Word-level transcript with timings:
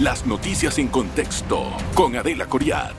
Las 0.00 0.24
noticias 0.24 0.78
en 0.78 0.88
contexto 0.88 1.62
con 1.92 2.16
Adela 2.16 2.46
Coriad. 2.46 2.94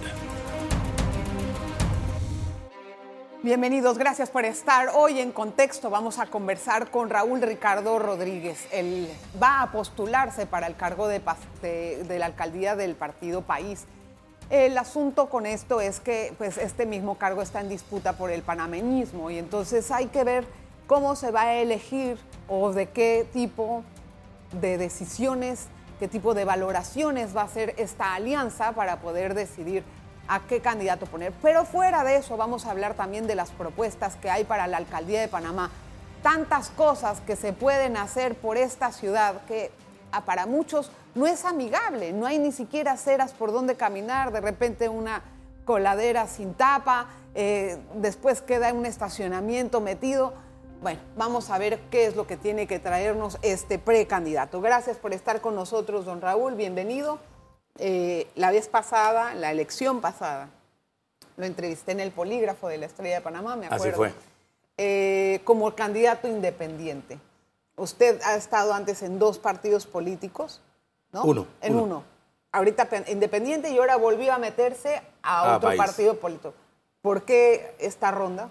Bienvenidos, 3.42 3.98
gracias 3.98 4.30
por 4.30 4.46
estar. 4.46 4.90
Hoy 4.94 5.20
en 5.20 5.32
contexto 5.32 5.90
vamos 5.90 6.20
a 6.20 6.28
conversar 6.28 6.92
con 6.92 7.10
Raúl 7.10 7.42
Ricardo 7.42 7.98
Rodríguez. 7.98 8.68
Él 8.72 9.10
va 9.42 9.64
a 9.64 9.72
postularse 9.72 10.46
para 10.46 10.68
el 10.68 10.76
cargo 10.76 11.08
de, 11.08 11.24
la 12.08 12.26
alcaldía 12.28 12.76
del 12.76 12.94
partido 12.94 13.42
País. 13.42 13.86
El 14.52 14.78
asunto 14.78 15.28
con 15.28 15.48
esto 15.48 15.82
es 15.82 16.00
que 16.00 16.36
pues, 16.38 16.60
este 16.60 16.86
mismo 16.86 17.18
cargo 17.18 17.42
está 17.42 17.62
en 17.62 17.70
disputa 17.70 18.14
por 18.14 18.30
el 18.30 18.44
panameñismo 18.44 19.32
y 19.32 19.40
entonces 19.40 19.90
hay 19.90 20.06
que 20.06 20.24
ver 20.24 20.46
cómo 20.86 21.16
se 21.16 21.32
va 21.32 21.46
a 21.46 21.56
elegir 21.56 22.20
o 22.48 22.72
de 22.72 22.90
qué 22.90 23.28
tipo 23.34 23.84
de 24.52 24.78
decisiones, 24.78 25.68
qué 26.02 26.08
tipo 26.08 26.34
de 26.34 26.46
valoraciones 26.46 27.38
va 27.38 27.42
a 27.42 27.46
hacer 27.46 27.76
esta 27.78 28.16
alianza 28.16 28.72
para 28.72 29.02
poder 29.02 29.36
decidir 29.36 29.84
a 30.28 30.40
qué 30.40 30.60
candidato 30.60 31.06
poner. 31.06 31.32
Pero 31.44 31.64
fuera 31.64 32.04
de 32.04 32.16
eso 32.16 32.38
vamos 32.38 32.66
a 32.66 32.72
hablar 32.72 32.96
también 32.96 33.28
de 33.28 33.36
las 33.36 33.52
propuestas 33.52 34.16
que 34.16 34.28
hay 34.28 34.44
para 34.44 34.66
la 34.66 34.78
alcaldía 34.78 35.22
de 35.22 35.28
Panamá. 35.28 35.70
Tantas 36.24 36.72
cosas 36.72 37.22
que 37.22 37.36
se 37.36 37.54
pueden 37.54 37.98
hacer 37.98 38.34
por 38.34 38.58
esta 38.58 38.92
ciudad 38.92 39.42
que 39.48 39.70
ah, 40.12 40.22
para 40.22 40.48
muchos 40.48 40.92
no 41.14 41.28
es 41.28 41.46
amigable, 41.46 42.14
no 42.14 42.26
hay 42.26 42.40
ni 42.40 42.52
siquiera 42.52 42.94
aceras 42.94 43.34
por 43.34 43.52
donde 43.52 43.76
caminar, 43.76 44.32
de 44.32 44.42
repente 44.42 44.90
una 44.90 45.22
coladera 45.66 46.26
sin 46.26 46.56
tapa, 46.56 47.10
eh, 47.36 47.78
después 47.94 48.42
queda 48.42 48.74
un 48.74 48.88
estacionamiento 48.88 49.82
metido. 49.82 50.34
Bueno, 50.82 51.00
vamos 51.16 51.52
a 51.52 51.60
ver 51.60 51.80
qué 51.92 52.08
es 52.08 52.16
lo 52.16 52.26
que 52.26 52.38
tiene 52.38 52.66
que 52.66 52.80
traernos 52.80 53.38
este 53.44 53.78
precandidato. 53.78 54.62
Gracias 54.62 54.98
por 54.98 55.14
estar 55.14 55.40
con 55.40 55.54
nosotros, 55.54 56.06
don 56.06 56.22
Raúl, 56.22 56.56
bienvenido. 56.56 57.20
Eh, 57.78 58.28
la 58.34 58.50
vez 58.50 58.68
pasada, 58.68 59.36
la 59.36 59.52
elección 59.52 60.02
pasada, 60.02 60.50
lo 61.38 61.46
entrevisté 61.46 61.92
en 61.92 62.00
el 62.00 62.10
polígrafo 62.12 62.68
de 62.68 62.80
la 62.80 62.88
Estrella 62.88 63.18
de 63.18 63.22
Panamá, 63.22 63.56
me 63.56 63.68
acuerdo. 63.68 63.86
Así 63.86 63.96
fue. 63.96 64.14
Eh, 64.78 65.42
como 65.44 65.76
candidato 65.76 66.28
independiente. 66.28 67.20
Usted 67.76 68.20
ha 68.24 68.36
estado 68.36 68.74
antes 68.74 69.04
en 69.04 69.20
dos 69.20 69.38
partidos 69.38 69.86
políticos, 69.86 70.62
¿no? 71.12 71.24
Uno. 71.26 71.46
En 71.62 71.76
uno. 71.76 72.04
Ahorita 72.52 72.90
independiente 73.08 73.70
y 73.70 73.78
ahora 73.78 73.98
volvió 73.98 74.34
a 74.34 74.40
meterse 74.40 75.04
a 75.22 75.58
otro 75.58 75.78
partido 75.78 76.20
político. 76.20 76.56
¿Por 77.04 77.24
qué 77.24 77.76
esta 77.78 78.10
ronda? 78.10 78.50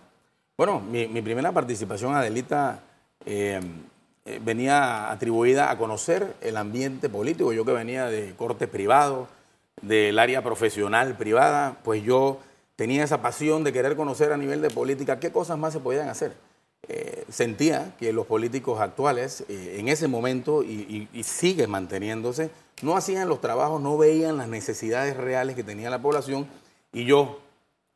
Bueno, 0.61 0.79
mi, 0.79 1.23
primera 1.23 1.53
participación, 1.53 2.15
Adelita, 2.15 2.81
eh, 3.25 3.59
eh, 4.27 4.41
venía 4.45 5.11
atribuida 5.11 5.71
a 5.71 5.79
conocer 5.79 6.35
el 6.43 6.59
ambiente 6.59 7.09
político. 7.09 7.55
Yo 7.55 7.65
que 7.65 7.73
venía 7.73 8.09
de 8.09 8.35
corte 8.37 8.69
privado, 8.69 9.27
del 9.81 10.19
área 10.19 10.45
profesional 10.45 11.17
privada, 11.17 11.79
pues 11.83 12.03
yo 12.03 12.41
tenía 12.77 13.03
esa 13.03 13.23
pasión 13.23 13.65
de 13.65 13.73
querer 13.73 13.97
conocer 13.97 14.35
a 14.35 14.37
nivel 14.37 14.61
de 14.61 14.69
política 14.69 15.19
qué 15.19 15.33
cosas 15.33 15.57
más 15.57 15.73
se 15.73 15.81
podían 15.81 16.11
hacer. 16.11 16.35
Eh, 16.89 17.25
sentía 17.31 17.95
que 17.99 18.13
los 18.13 18.27
políticos 18.27 18.83
actuales 18.83 19.47
eh, 19.49 19.77
en 19.79 19.89
ese 19.89 20.09
momento 20.09 20.63
y, 20.63 21.09
y, 21.11 21.23
sigue 21.23 21.69
manteniéndose, 21.69 22.51
no 22.83 22.99
hacían 22.99 23.31
los 23.31 23.41
trabajos, 23.41 23.81
no 23.81 23.97
veían 23.97 24.37
las 24.37 24.49
necesidades 24.49 25.17
reales 25.17 25.57
que 25.57 25.65
tenía 25.65 25.89
la 25.89 26.03
población 26.03 26.47
y 26.93 27.07
yo, 27.07 27.41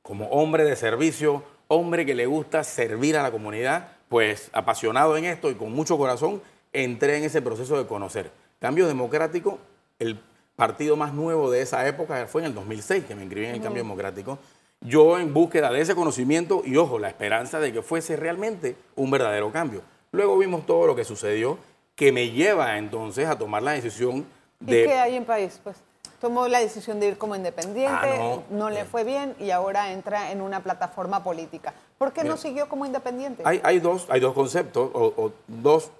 como 0.00 0.28
hombre 0.28 0.64
de 0.64 0.76
servicio, 0.76 1.44
hombre 1.68 2.06
que 2.06 2.14
le 2.14 2.26
gusta 2.26 2.64
servir 2.64 3.16
a 3.16 3.22
la 3.22 3.30
comunidad, 3.30 3.88
pues 4.08 4.50
apasionado 4.52 5.16
en 5.16 5.24
esto 5.24 5.50
y 5.50 5.54
con 5.54 5.72
mucho 5.72 5.98
corazón, 5.98 6.42
entré 6.72 7.16
en 7.16 7.24
ese 7.24 7.42
proceso 7.42 7.76
de 7.78 7.86
conocer. 7.86 8.30
Cambio 8.60 8.86
Democrático, 8.86 9.58
el 9.98 10.20
partido 10.56 10.96
más 10.96 11.12
nuevo 11.12 11.50
de 11.50 11.62
esa 11.62 11.86
época 11.86 12.26
fue 12.26 12.42
en 12.42 12.46
el 12.46 12.54
2006 12.54 13.04
que 13.04 13.14
me 13.14 13.22
inscribí 13.22 13.46
en 13.46 13.54
el 13.54 13.60
Cambio 13.60 13.82
Democrático. 13.82 14.38
Yo 14.80 15.18
en 15.18 15.32
búsqueda 15.32 15.70
de 15.70 15.80
ese 15.80 15.94
conocimiento 15.94 16.62
y, 16.64 16.76
ojo, 16.76 16.98
la 16.98 17.08
esperanza 17.08 17.58
de 17.58 17.72
que 17.72 17.82
fuese 17.82 18.16
realmente 18.16 18.76
un 18.96 19.10
verdadero 19.10 19.50
cambio. 19.50 19.82
Luego 20.12 20.38
vimos 20.38 20.66
todo 20.66 20.86
lo 20.86 20.94
que 20.94 21.04
sucedió 21.04 21.58
que 21.94 22.12
me 22.12 22.30
lleva 22.30 22.76
entonces 22.76 23.26
a 23.26 23.38
tomar 23.38 23.62
la 23.62 23.72
decisión 23.72 24.26
de... 24.60 24.82
¿Y 24.82 24.86
qué 24.86 24.94
hay 24.94 25.16
en 25.16 25.24
país? 25.24 25.60
Pues 25.62 25.76
tomó 26.24 26.48
la 26.48 26.60
decisión 26.60 27.00
de 27.00 27.08
ir 27.08 27.18
como 27.18 27.36
independiente, 27.36 28.08
ah, 28.18 28.38
no, 28.48 28.70
le 28.70 28.86
fue 28.86 29.04
bien 29.04 29.36
y 29.38 29.50
ahora 29.50 29.92
entra 29.92 30.32
en 30.32 30.40
una 30.40 30.62
plataforma 30.62 31.22
política. 31.22 31.74
¿Por 31.98 32.14
qué 32.14 32.24
no 32.24 32.38
siguió 32.38 32.66
como 32.66 32.86
independiente? 32.86 33.42
Hay, 33.44 33.78
dos, 33.78 34.06
hay 34.08 34.20
dos 34.20 34.32
conceptos 34.32 34.90
o, 34.94 35.32
dos 35.46 35.90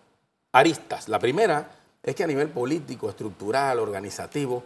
aristas. 0.51 1.11
La 1.11 1.19
primera 1.19 1.69
es 2.03 2.15
que 2.15 2.25
a 2.25 2.27
nivel 2.27 2.49
político, 2.49 3.11
estructural, 3.11 3.79
organizativo, 3.79 4.62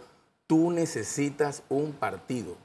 tú 0.47 0.71
necesitas 0.71 1.61
un 1.67 1.91
partido. 1.91 2.55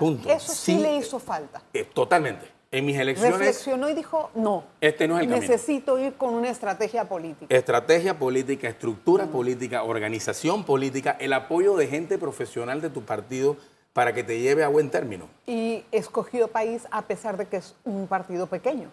Punto. 0.00 0.28
Eso 0.28 0.52
sí, 0.52 0.78
le 0.78 0.96
hizo 0.96 1.20
falta. 1.20 1.62
Eh, 1.72 1.84
totalmente. 1.84 2.50
En 2.72 2.86
mis 2.86 2.98
elecciones. 2.98 3.38
Reflexionó 3.38 3.90
y 3.90 3.94
dijo: 3.94 4.30
no. 4.34 4.64
Este 4.80 5.06
no 5.06 5.18
es 5.18 5.24
el 5.24 5.28
Necesito 5.28 5.98
ir 5.98 6.14
con 6.14 6.32
una 6.32 6.48
estrategia 6.48 7.06
política. 7.06 7.54
Estrategia 7.54 8.18
política, 8.18 8.66
estructura 8.66 9.26
política, 9.26 9.82
organización 9.82 10.64
política, 10.64 11.14
el 11.20 11.34
apoyo 11.34 11.76
de 11.76 11.86
gente 11.86 12.16
profesional 12.16 12.80
de 12.80 12.88
tu 12.88 13.02
partido 13.02 13.58
para 13.92 14.14
que 14.14 14.24
te 14.24 14.40
lleve 14.40 14.64
a 14.64 14.68
buen 14.68 14.90
término. 14.90 15.28
Y 15.46 15.84
escogió 15.92 16.48
país 16.48 16.86
a 16.90 17.02
pesar 17.02 17.36
de 17.36 17.44
que 17.46 17.58
es 17.58 17.74
un 17.84 18.06
partido 18.06 18.46
pequeño, 18.46 18.88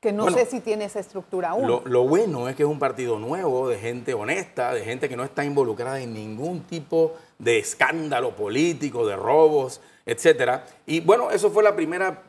que 0.00 0.12
no 0.12 0.30
sé 0.30 0.46
si 0.46 0.60
tiene 0.60 0.86
esa 0.86 1.00
estructura 1.00 1.50
aún. 1.50 1.66
Lo, 1.66 1.82
lo, 1.84 2.08
bueno 2.08 2.48
es 2.48 2.56
que 2.56 2.62
es 2.62 2.68
un 2.68 2.78
partido 2.78 3.18
nuevo, 3.18 3.68
de 3.68 3.78
gente 3.78 4.14
honesta, 4.14 4.72
de 4.72 4.82
gente 4.82 5.10
que 5.10 5.16
no 5.18 5.24
está 5.24 5.44
involucrada 5.44 6.00
en 6.00 6.14
ningún 6.14 6.62
tipo 6.62 7.16
de 7.38 7.58
escándalo 7.58 8.34
político, 8.34 9.06
de 9.06 9.16
robos, 9.16 9.82
etcétera. 10.06 10.64
Y 10.86 11.00
bueno, 11.00 11.30
eso 11.30 11.50
fue 11.50 11.62
la 11.62 11.76
primera 11.76 12.22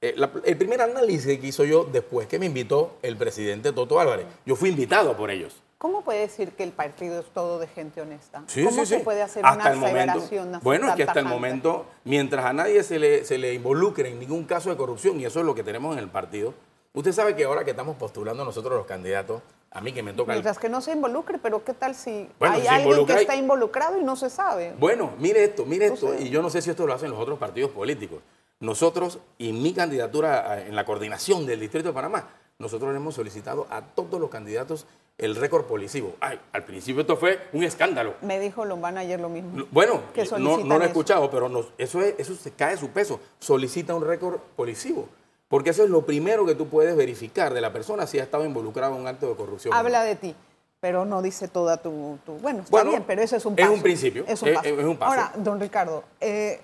eh, 0.00 0.14
el 0.44 0.56
primer 0.56 0.80
análisis 0.80 1.40
que 1.40 1.46
hizo 1.46 1.64
yo 1.64 1.84
después 1.84 2.28
que 2.28 2.38
me 2.38 2.46
invitó 2.46 2.98
el 3.02 3.16
presidente 3.16 3.72
Toto 3.72 3.98
Álvarez. 3.98 4.26
Yo 4.46 4.54
fui 4.54 4.70
invitado 4.70 5.16
por 5.16 5.30
ellos. 5.30 5.62
¿Cómo 5.78 6.02
puede 6.02 6.20
decir 6.20 6.52
que 6.52 6.64
el 6.64 6.72
partido 6.72 7.20
es 7.20 7.26
todo 7.26 7.58
de 7.58 7.68
gente 7.68 8.00
honesta? 8.00 8.42
¿Cómo 8.64 8.84
se 8.84 9.00
puede 9.00 9.22
hacer 9.22 9.44
una 9.44 9.64
aseveración 9.64 10.58
Bueno, 10.62 10.88
es 10.88 10.94
que 10.96 11.04
hasta 11.04 11.20
el 11.20 11.26
momento, 11.26 11.86
mientras 12.04 12.44
a 12.44 12.52
nadie 12.52 12.82
se 12.82 12.98
le, 12.98 13.24
se 13.24 13.38
le 13.38 13.54
involucre 13.54 14.08
en 14.08 14.18
ningún 14.18 14.44
caso 14.44 14.70
de 14.70 14.76
corrupción, 14.76 15.20
y 15.20 15.24
eso 15.24 15.38
es 15.38 15.46
lo 15.46 15.54
que 15.54 15.62
tenemos 15.62 15.96
en 15.96 16.02
el 16.02 16.08
partido, 16.08 16.52
usted 16.94 17.12
sabe 17.12 17.36
que 17.36 17.44
ahora 17.44 17.64
que 17.64 17.70
estamos 17.70 17.96
postulando 17.96 18.44
nosotros 18.44 18.74
los 18.74 18.86
candidatos, 18.86 19.40
a 19.70 19.80
mí 19.80 19.92
que 19.92 20.02
me 20.02 20.12
toca... 20.14 20.32
Mientras 20.32 20.58
que 20.58 20.68
no 20.68 20.80
se 20.80 20.92
involucre, 20.92 21.38
pero 21.38 21.64
¿qué 21.64 21.74
tal 21.74 21.94
si 21.94 22.28
hay 22.40 22.66
alguien 22.66 23.06
que 23.06 23.12
está 23.14 23.36
involucrado 23.36 24.00
y 24.00 24.02
no 24.02 24.16
se 24.16 24.30
sabe? 24.30 24.74
Bueno, 24.80 25.12
mire 25.18 25.44
esto, 25.44 25.64
mire 25.64 25.86
esto, 25.86 26.12
y 26.18 26.28
yo 26.28 26.42
no 26.42 26.50
sé 26.50 26.60
si 26.60 26.70
esto 26.70 26.86
lo 26.86 26.94
hacen 26.94 27.10
los 27.10 27.20
otros 27.20 27.38
partidos 27.38 27.70
políticos. 27.70 28.20
Nosotros, 28.60 29.20
y 29.38 29.52
mi 29.52 29.72
candidatura 29.72 30.66
en 30.66 30.74
la 30.74 30.84
coordinación 30.84 31.46
del 31.46 31.60
Distrito 31.60 31.88
de 31.88 31.94
Panamá, 31.94 32.28
nosotros 32.58 32.90
le 32.90 32.96
hemos 32.96 33.14
solicitado 33.14 33.68
a 33.70 33.82
todos 33.82 34.20
los 34.20 34.30
candidatos 34.30 34.86
el 35.16 35.36
récord 35.36 35.64
policivo. 35.66 36.14
Ay, 36.20 36.40
al 36.52 36.64
principio 36.64 37.02
esto 37.02 37.16
fue 37.16 37.38
un 37.52 37.62
escándalo. 37.62 38.14
Me 38.22 38.40
dijo 38.40 38.64
Lombana 38.64 39.00
ayer 39.00 39.20
lo 39.20 39.28
mismo. 39.28 39.64
Bueno, 39.70 40.00
no, 40.38 40.58
lo 40.58 40.82
he 40.82 40.86
escuchado, 40.86 41.30
pero 41.30 41.48
eso, 41.78 42.00
eso 42.02 42.34
se 42.34 42.50
cae 42.52 42.76
su 42.76 42.88
peso. 42.90 43.20
Solicita 43.38 43.94
un 43.94 44.04
récord 44.04 44.40
policivo. 44.56 45.08
Porque 45.48 45.70
eso 45.70 45.82
es 45.82 45.90
lo 45.90 46.04
primero 46.04 46.44
que 46.44 46.54
tú 46.54 46.68
puedes 46.68 46.94
verificar 46.96 47.54
de 47.54 47.60
la 47.60 47.72
persona 47.72 48.06
si 48.06 48.18
ha 48.18 48.22
estado 48.22 48.44
involucrado 48.44 48.94
en 48.94 49.02
un 49.02 49.06
acto 49.06 49.28
de 49.28 49.36
corrupción. 49.36 49.72
Habla 49.72 50.02
de 50.02 50.14
ti, 50.14 50.34
pero 50.80 51.04
no 51.04 51.22
dice 51.22 51.48
toda 51.48 51.78
tu... 51.78 52.18
bueno, 52.42 52.60
está 52.60 52.84
bien, 52.84 53.04
pero 53.06 53.22
eso 53.22 53.36
es 53.36 53.46
un 53.46 53.56
paso. 53.56 53.70
Es 53.70 53.74
un 53.74 53.82
principio, 53.82 54.24
es 54.28 54.42
un, 54.42 54.52
paso. 54.52 54.68
Es, 54.68 54.84
un 54.84 54.96
paso. 54.96 55.10
Ahora, 55.10 55.32
don 55.36 55.58
Ricardo, 55.58 56.04
eh, 56.20 56.60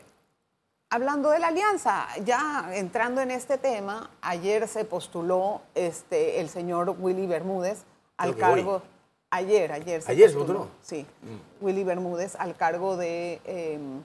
Hablando 0.95 1.31
de 1.31 1.41
la 1.41 1.49
alianza, 1.49 2.07
ya 2.25 2.71
entrando 2.73 3.21
en 3.21 3.33
este 3.33 3.59
tema, 3.59 4.11
ayer 4.23 4.69
se 4.69 4.85
postuló 4.85 5.61
este, 5.75 6.39
el 6.39 6.49
señor 6.49 6.95
Willy 7.01 7.27
Bermúdez 7.27 7.83
al 8.17 8.37
cargo. 8.37 8.81
Ayer, 9.29 9.73
ayer 9.73 10.03
se 10.03 10.13
¿Ayer 10.13 10.33
postuló? 10.33 10.69
Sí. 10.83 11.05
Mm. 11.23 11.65
Willy 11.65 11.83
Bermúdez 11.83 12.37
al 12.37 12.55
cargo 12.55 12.97
de, 12.97 13.41
em, 13.45 14.05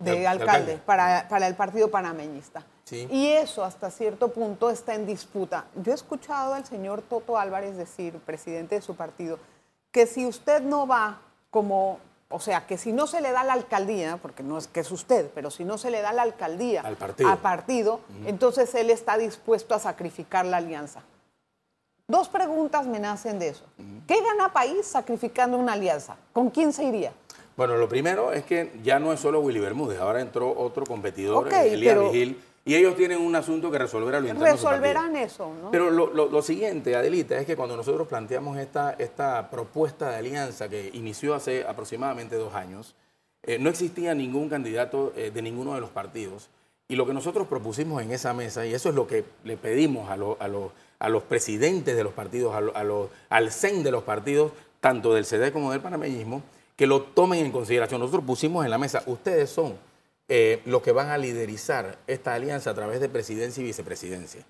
de, 0.00 0.26
alcalde, 0.26 0.76
Para, 0.76 1.26
para, 1.26 1.46
el 1.46 1.54
partido 1.54 1.90
panameñista. 1.90 2.66
Sí. 2.84 3.08
Y 3.10 3.28
eso 3.28 3.64
hasta 3.64 3.90
cierto 3.90 4.28
punto 4.30 4.68
está 4.68 4.94
en 4.94 5.06
disputa. 5.06 5.64
Yo 5.74 5.92
he 5.92 5.94
escuchado 5.94 6.52
al 6.52 6.66
señor 6.66 7.00
Toto 7.00 7.38
Álvarez 7.38 7.78
decir, 7.78 8.12
presidente 8.26 8.74
de 8.74 8.82
su 8.82 8.94
partido, 8.94 9.38
que 9.90 10.06
si 10.06 10.26
usted 10.26 10.60
no 10.60 10.86
va 10.86 11.22
como 11.48 11.98
o 12.30 12.40
sea, 12.40 12.66
que 12.66 12.76
si 12.76 12.92
no 12.92 13.06
se 13.06 13.20
le 13.20 13.32
da 13.32 13.42
la 13.42 13.54
alcaldía, 13.54 14.18
porque 14.20 14.42
no 14.42 14.58
es 14.58 14.68
que 14.68 14.80
es 14.80 14.90
usted, 14.90 15.30
pero 15.34 15.50
si 15.50 15.64
no 15.64 15.78
se 15.78 15.90
le 15.90 16.02
da 16.02 16.12
la 16.12 16.22
alcaldía 16.22 16.82
al 16.82 16.96
partido, 16.96 17.36
partido 17.38 18.00
entonces 18.26 18.74
él 18.74 18.90
está 18.90 19.16
dispuesto 19.16 19.74
a 19.74 19.78
sacrificar 19.78 20.44
la 20.44 20.58
alianza. 20.58 21.02
Dos 22.06 22.28
preguntas 22.28 22.86
me 22.86 22.98
nacen 22.98 23.38
de 23.38 23.48
eso. 23.48 23.64
¿Qué 24.06 24.20
gana 24.22 24.52
país 24.52 24.86
sacrificando 24.86 25.56
una 25.56 25.74
alianza? 25.74 26.16
¿Con 26.32 26.50
quién 26.50 26.72
se 26.72 26.84
iría? 26.84 27.12
Bueno, 27.56 27.76
lo 27.76 27.88
primero 27.88 28.32
es 28.32 28.44
que 28.44 28.72
ya 28.82 28.98
no 28.98 29.12
es 29.12 29.20
solo 29.20 29.40
Willy 29.40 29.58
Bermúdez, 29.58 29.98
ahora 29.98 30.20
entró 30.20 30.56
otro 30.56 30.86
competidor, 30.86 31.52
Elías 31.52 31.98
Vigil, 31.98 32.40
y 32.68 32.74
ellos 32.76 32.94
tienen 32.96 33.20
un 33.20 33.34
asunto 33.34 33.70
que 33.70 33.78
resolver 33.78 34.14
a 34.14 34.20
lo 34.20 34.28
interno. 34.28 34.44
Resolverán 34.72 35.16
eso, 35.16 35.52
¿no? 35.62 35.70
Pero 35.70 35.90
lo, 35.90 36.12
lo- 36.12 36.28
lo 36.28 36.42
siguiente, 36.42 36.94
Adelita, 36.94 37.38
es 37.38 37.46
que 37.46 37.56
cuando 37.56 37.76
nosotros 37.76 38.06
planteamos 38.06 38.58
esta, 38.58 38.92
esta 38.98 39.50
propuesta 39.50 40.10
de 40.10 40.16
alianza 40.16 40.68
que 40.68 40.90
inició 40.92 41.34
hace 41.34 41.64
aproximadamente 41.66 42.36
dos 42.36 42.54
años, 42.54 42.94
eh, 43.42 43.58
no 43.58 43.70
existía 43.70 44.14
ningún 44.14 44.48
candidato 44.48 45.12
eh, 45.16 45.30
de 45.32 45.42
ninguno 45.42 45.74
de 45.74 45.80
los 45.80 45.90
partidos. 45.90 46.48
Y 46.88 46.96
lo 46.96 47.06
que 47.06 47.12
nosotros 47.14 47.46
propusimos 47.48 48.02
en 48.02 48.12
esa 48.12 48.32
mesa, 48.34 48.64
y 48.66 48.72
eso 48.74 48.88
es 48.88 48.94
lo 48.94 49.06
que 49.06 49.24
le 49.44 49.56
pedimos 49.56 50.10
a, 50.10 50.16
lo- 50.16 50.36
a 50.40 50.48
a 51.00 51.08
los 51.08 51.22
presidentes 51.22 51.96
de 51.96 52.02
los 52.04 52.12
partidos, 52.12 52.54
a 52.54 52.58
a 52.80 53.36
al 53.36 53.52
CEN 53.52 53.82
de 53.84 53.90
los 53.92 54.02
partidos, 54.02 54.52
tanto 54.80 55.14
del 55.14 55.24
CD 55.24 55.52
como 55.52 55.70
del 55.70 55.80
panameñismo, 55.80 56.42
que 56.76 56.86
lo 56.86 57.02
tomen 57.02 57.44
en 57.46 57.52
consideración. 57.52 58.00
Nosotros 58.00 58.24
pusimos 58.24 58.64
en 58.64 58.70
la 58.70 58.78
mesa, 58.78 59.02
ustedes 59.06 59.48
son 59.50 59.74
eh, 60.28 60.60
los 60.66 60.82
que 60.82 60.92
van 60.92 61.08
a 61.08 61.18
liderizar 61.18 61.98
esta 62.06 62.34
alianza 62.34 62.70
a 62.70 62.74
través 62.74 63.00
de 63.00 63.08
presidencia 63.08 63.62
y 63.62 63.64
vicepresidencia. 63.64 64.44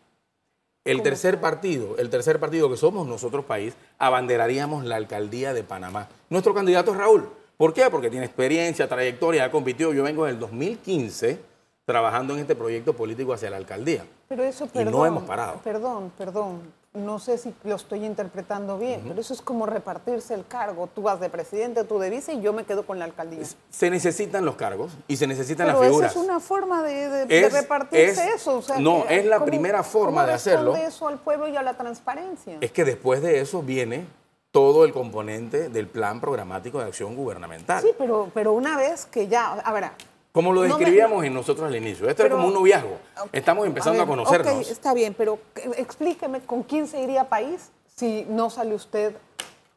El 0.84 1.02
tercer 1.02 1.40
partido, 1.40 1.96
el 1.98 2.08
tercer 2.08 2.40
partido 2.40 2.70
que 2.70 2.76
somos 2.76 3.06
nosotros 3.06 3.44
país, 3.44 3.74
abanderaríamos 3.98 4.84
la 4.84 4.96
alcaldía 4.96 5.52
de 5.52 5.62
Panamá. 5.62 6.08
Nuestro 6.30 6.54
candidato 6.54 6.92
es 6.92 6.96
Raúl. 6.96 7.28
¿Por 7.58 7.74
qué? 7.74 7.90
Porque 7.90 8.08
tiene 8.08 8.24
experiencia, 8.24 8.88
trayectoria, 8.88 9.44
ha 9.44 9.50
competido. 9.50 9.92
Yo 9.92 10.02
vengo 10.02 10.24
del 10.24 10.38
2015 10.38 11.40
trabajando 11.84 12.34
en 12.34 12.40
este 12.40 12.54
proyecto 12.54 12.94
político 12.94 13.32
hacia 13.32 13.50
la 13.50 13.56
alcaldía. 13.56 14.04
Pero 14.28 14.44
eso, 14.44 14.68
Y 14.74 14.84
no 14.84 15.04
hemos 15.04 15.24
parado. 15.24 15.60
Perdón, 15.64 16.12
perdón. 16.16 16.60
No 16.94 17.18
sé 17.18 17.36
si 17.36 17.54
lo 17.64 17.76
estoy 17.76 18.04
interpretando 18.06 18.78
bien, 18.78 19.02
pero 19.06 19.20
eso 19.20 19.34
es 19.34 19.42
como 19.42 19.66
repartirse 19.66 20.32
el 20.34 20.46
cargo. 20.46 20.88
Tú 20.92 21.02
vas 21.02 21.20
de 21.20 21.28
presidente, 21.28 21.84
tú 21.84 21.98
de 21.98 22.08
vice 22.08 22.32
y 22.32 22.40
yo 22.40 22.52
me 22.54 22.64
quedo 22.64 22.86
con 22.86 22.98
la 22.98 23.04
alcaldía. 23.04 23.44
Se 23.70 23.90
necesitan 23.90 24.44
los 24.46 24.56
cargos 24.56 24.92
y 25.06 25.16
se 25.18 25.26
necesitan 25.26 25.66
pero 25.66 25.78
las 25.78 25.82
esa 25.86 25.90
figuras. 25.90 26.16
es 26.16 26.22
una 26.22 26.40
forma 26.40 26.82
de, 26.82 27.08
de- 27.10 27.26
de 27.26 27.46
Es- 27.46 27.52
repartirse 27.52 28.10
es- 28.28 28.34
eso. 28.36 28.56
o 28.56 28.62
sea, 28.62 28.78
no, 28.78 29.04
es 29.08 29.24
la 29.26 29.36
¿cómo- 29.36 29.46
primera 29.46 29.82
forma 29.82 30.26
de 30.26 30.32
hacerlo. 30.32 30.74
eso 30.76 31.06
al 31.08 31.18
pueblo 31.18 31.46
y 31.48 31.56
a 31.56 31.62
la 31.62 31.74
transparencia? 31.74 32.56
Es 32.60 32.72
que 32.72 32.84
después 32.86 33.20
de 33.22 33.40
eso 33.40 33.62
viene 33.62 34.06
todo 34.50 34.86
el 34.86 34.92
componente 34.94 35.68
del 35.68 35.88
plan 35.88 36.20
programático 36.22 36.78
de 36.78 36.86
acción 36.86 37.14
gubernamental. 37.14 37.82
Sí, 37.82 37.90
pero, 37.98 38.30
pero 38.32 38.54
una 38.54 38.78
vez 38.78 39.04
que 39.04 39.28
ya, 39.28 39.52
a 39.52 39.72
ver, 39.74 39.90
Como 40.32 40.52
lo 40.52 40.62
No 40.62 40.68
me- 40.68 40.74
describíamos 40.74 41.24
en 41.24 41.34
nosotros 41.34 41.66
al 41.66 41.76
inicio. 41.76 42.08
Esto 42.08 42.22
Pero- 42.22 42.36
es 42.36 42.40
como 42.42 42.48
un 42.48 42.54
noviazgo. 42.54 42.98
Estamos 43.32 43.66
empezando 43.66 44.02
a, 44.02 44.04
ver, 44.04 44.08
conocernos. 44.16 44.70
está 44.70 44.94
bien, 44.94 45.14
pero 45.16 45.38
explíqueme 45.76 46.40
con 46.40 46.62
quién 46.62 46.86
se 46.86 47.00
iría 47.02 47.22
a 47.22 47.28
país 47.28 47.70
si 47.96 48.26
no 48.28 48.50
sale 48.50 48.74
usted 48.74 49.16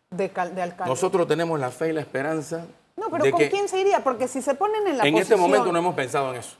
de, 0.09 0.29
cal- 0.29 0.53
de 0.53 0.61
alcalde. 0.61 0.89
Nosotros 0.89 1.27
tenemos 1.27 1.59
la 1.59 1.71
fe 1.71 1.89
y 1.89 1.93
la 1.93 2.01
esperanza 2.01 2.65
no, 2.97 3.09
pero 3.09 3.23
de 3.23 3.31
¿con 3.31 3.39
que 3.39 3.49
quién 3.49 3.67
se 3.69 3.79
iría? 3.79 4.03
Porque 4.03 4.27
si 4.27 4.41
se 4.41 4.53
ponen 4.53 4.85
en 4.87 4.97
la 4.97 5.03
en 5.07 5.15
este 5.17 5.35
posición- 5.35 5.39
momento 5.39 5.71
no 5.71 5.79
hemos 5.79 5.95
pensado 5.95 6.31
en 6.33 6.39
eso. 6.39 6.57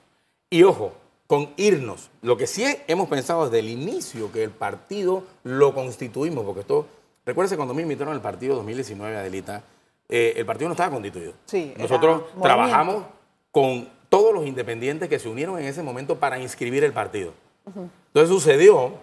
Y 0.50 0.64
ojo, 0.64 0.94
con 1.28 1.50
irnos. 1.58 2.10
Lo 2.22 2.38
que 2.38 2.48
sí 2.48 2.66
hemos 2.88 3.08
pensado 3.08 3.46
desde 3.46 3.60
el 3.60 3.70
inicio, 3.70 4.32
que 4.32 4.44
el 4.44 4.52
partido 4.52 5.24
lo 5.44 5.74
constituimos, 5.76 6.44
porque 6.46 6.62
esto, 6.62 6.88
recuérdese 7.26 7.56
cuando 7.58 7.74
me 7.74 7.84
invitaron 7.84 8.14
al 8.14 8.22
partido 8.22 8.56
2019, 8.56 9.16
Adelita, 9.18 9.62
eh, 10.10 10.34
el 10.38 10.46
partido 10.46 10.68
no 10.70 10.74
estaba 10.74 10.92
constituido. 10.92 11.34
Sí, 11.46 11.74
Nosotros 11.78 12.24
movimiento. 12.36 13.06
Con 13.52 13.90
todos 14.10 14.34
los 14.34 14.46
independientes 14.46 15.08
que 15.10 15.20
se 15.20 15.30
unieron 15.30 15.60
en 15.60 15.66
ese 15.66 15.84
momento 15.84 16.18
para 16.20 16.40
inscribir 16.40 16.84
el 16.84 16.94
partido. 16.94 17.34
Entonces 17.66 18.30
sucedió, 18.30 18.94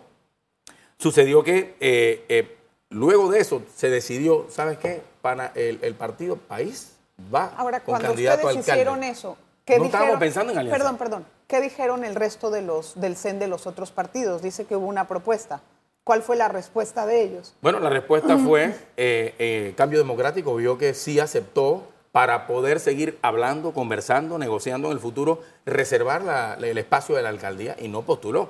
sucedió 0.98 1.42
que 1.42 1.76
eh, 1.80 2.24
eh, 2.28 2.56
luego 2.90 3.30
de 3.30 3.40
eso 3.40 3.62
se 3.74 3.88
decidió, 3.90 4.46
¿sabes 4.50 4.78
qué? 4.78 5.02
Para 5.22 5.52
el, 5.54 5.78
el 5.82 5.94
partido 5.94 6.36
país 6.36 6.92
va 7.32 7.52
Ahora, 7.56 7.80
con 7.80 7.92
cuando 7.92 8.08
candidato 8.08 8.46
ustedes 8.46 8.58
alcalde. 8.58 8.80
hicieron 8.80 9.04
eso, 9.04 9.36
¿qué 9.64 9.78
No 9.78 9.84
estábamos 9.86 10.14
dijeron? 10.14 10.20
pensando 10.20 10.52
en 10.52 10.58
alianza. 10.58 10.78
Perdón, 10.78 10.98
perdón. 10.98 11.26
¿Qué 11.46 11.60
dijeron 11.62 12.04
el 12.04 12.14
resto 12.14 12.50
de 12.50 12.62
los, 12.62 13.00
del 13.00 13.16
CEN 13.16 13.38
de 13.38 13.48
los 13.48 13.66
otros 13.66 13.90
partidos? 13.90 14.42
Dice 14.42 14.66
que 14.66 14.76
hubo 14.76 14.86
una 14.86 15.08
propuesta. 15.08 15.62
¿Cuál 16.04 16.22
fue 16.22 16.36
la 16.36 16.48
respuesta 16.48 17.06
de 17.06 17.22
ellos? 17.22 17.54
Bueno, 17.62 17.80
la 17.80 17.90
respuesta 17.90 18.36
fue, 18.46 18.74
eh, 18.96 19.34
eh, 19.38 19.74
Cambio 19.76 19.98
Democrático 19.98 20.54
vio 20.56 20.76
que 20.76 20.92
sí 20.94 21.18
aceptó 21.20 21.84
para 22.18 22.48
poder 22.48 22.80
seguir 22.80 23.16
hablando, 23.22 23.72
conversando, 23.72 24.38
negociando 24.38 24.88
en 24.88 24.94
el 24.94 24.98
futuro, 24.98 25.40
reservar 25.64 26.22
la- 26.24 26.56
la- 26.58 26.66
el 26.66 26.76
espacio 26.76 27.14
de 27.14 27.22
la 27.22 27.28
alcaldía 27.28 27.76
y 27.78 27.86
no 27.86 28.02
postuló. 28.02 28.48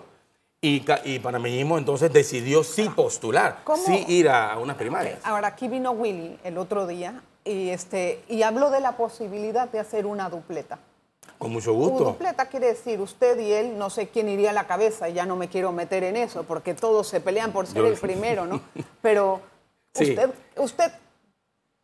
Y, 0.63 0.87
y 1.05 1.19
Panameñismo 1.19 1.77
entonces 1.77 2.11
decidió 2.11 2.65
sí 2.65 2.89
postular, 2.89 3.59
¿Cómo? 3.65 3.83
sí 3.85 4.07
ir 4.09 4.31
a, 4.31 4.55
a 4.55 4.59
unas 4.59 4.79
primarias. 4.79 5.19
Ahora, 5.23 5.49
aquí 5.49 5.69
vino 5.69 5.91
Willy 5.91 6.39
el 6.45 6.57
otro 6.57 6.87
día 6.87 7.21
y, 7.45 7.69
este, 7.69 8.23
y 8.29 8.43
habló 8.43 8.71
de 8.71 8.81
la 8.81 8.97
posibilidad 8.97 9.69
de 9.69 9.81
hacer 9.81 10.07
una 10.07 10.31
dupleta. 10.31 10.79
Con 11.37 11.53
mucho 11.53 11.75
Una 11.75 11.89
gusto. 11.91 12.05
dupleta 12.07 12.47
quiere 12.47 12.69
decir 12.69 12.99
usted 13.03 13.39
y 13.39 13.53
él, 13.53 13.77
no 13.77 13.91
sé 13.91 14.09
quién 14.09 14.31
iría 14.31 14.49
a 14.49 14.55
la 14.55 14.67
cabeza, 14.67 15.11
ya 15.11 15.27
no 15.27 15.37
me 15.37 15.49
quiero 15.49 15.73
meter 15.73 16.05
en 16.05 16.17
eso, 16.17 16.45
porque 16.45 16.73
todos 16.73 17.07
se 17.07 17.21
pelean 17.21 17.53
por 17.53 17.67
ser 17.67 17.83
Yo- 17.83 17.87
el 17.89 17.99
primero, 17.99 18.47
¿no? 18.47 18.63
Pero 19.03 19.43
Sí. 19.93 20.05
usted, 20.13 20.31
usted, 20.57 20.93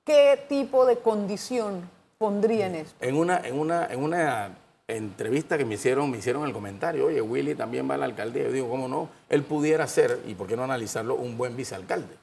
¿qué 0.05 0.45
tipo 0.49 0.87
de 0.87 0.99
condición 0.99 1.89
pondría 2.19 2.67
en 2.67 2.75
esto? 2.77 2.95
En 3.05 3.17
una, 3.17 3.39
en, 3.39 3.59
una, 3.59 3.87
en 3.87 4.03
una 4.03 4.57
entrevista 4.87 5.57
que 5.59 5.65
me 5.65 5.75
hicieron, 5.75 6.11
me 6.11 6.19
hicieron 6.19 6.45
el 6.47 6.53
comentario, 6.53 7.07
oye, 7.07 7.21
Willy 7.23 7.55
también 7.55 7.89
va 7.89 7.95
a 7.95 7.99
la 7.99 8.05
alcaldía. 8.05 8.45
Yo 8.45 8.53
digo, 8.53 8.69
¿cómo 8.69 8.87
no? 8.89 9.09
Él 9.29 9.43
pudiera 9.43 9.87
ser, 9.87 10.21
y 10.27 10.35
por 10.35 10.47
qué 10.47 10.57
no 10.57 10.65
analizarlo, 10.65 11.15
un 11.15 11.37
buen 11.39 11.57
vicealcalde. 11.57 12.17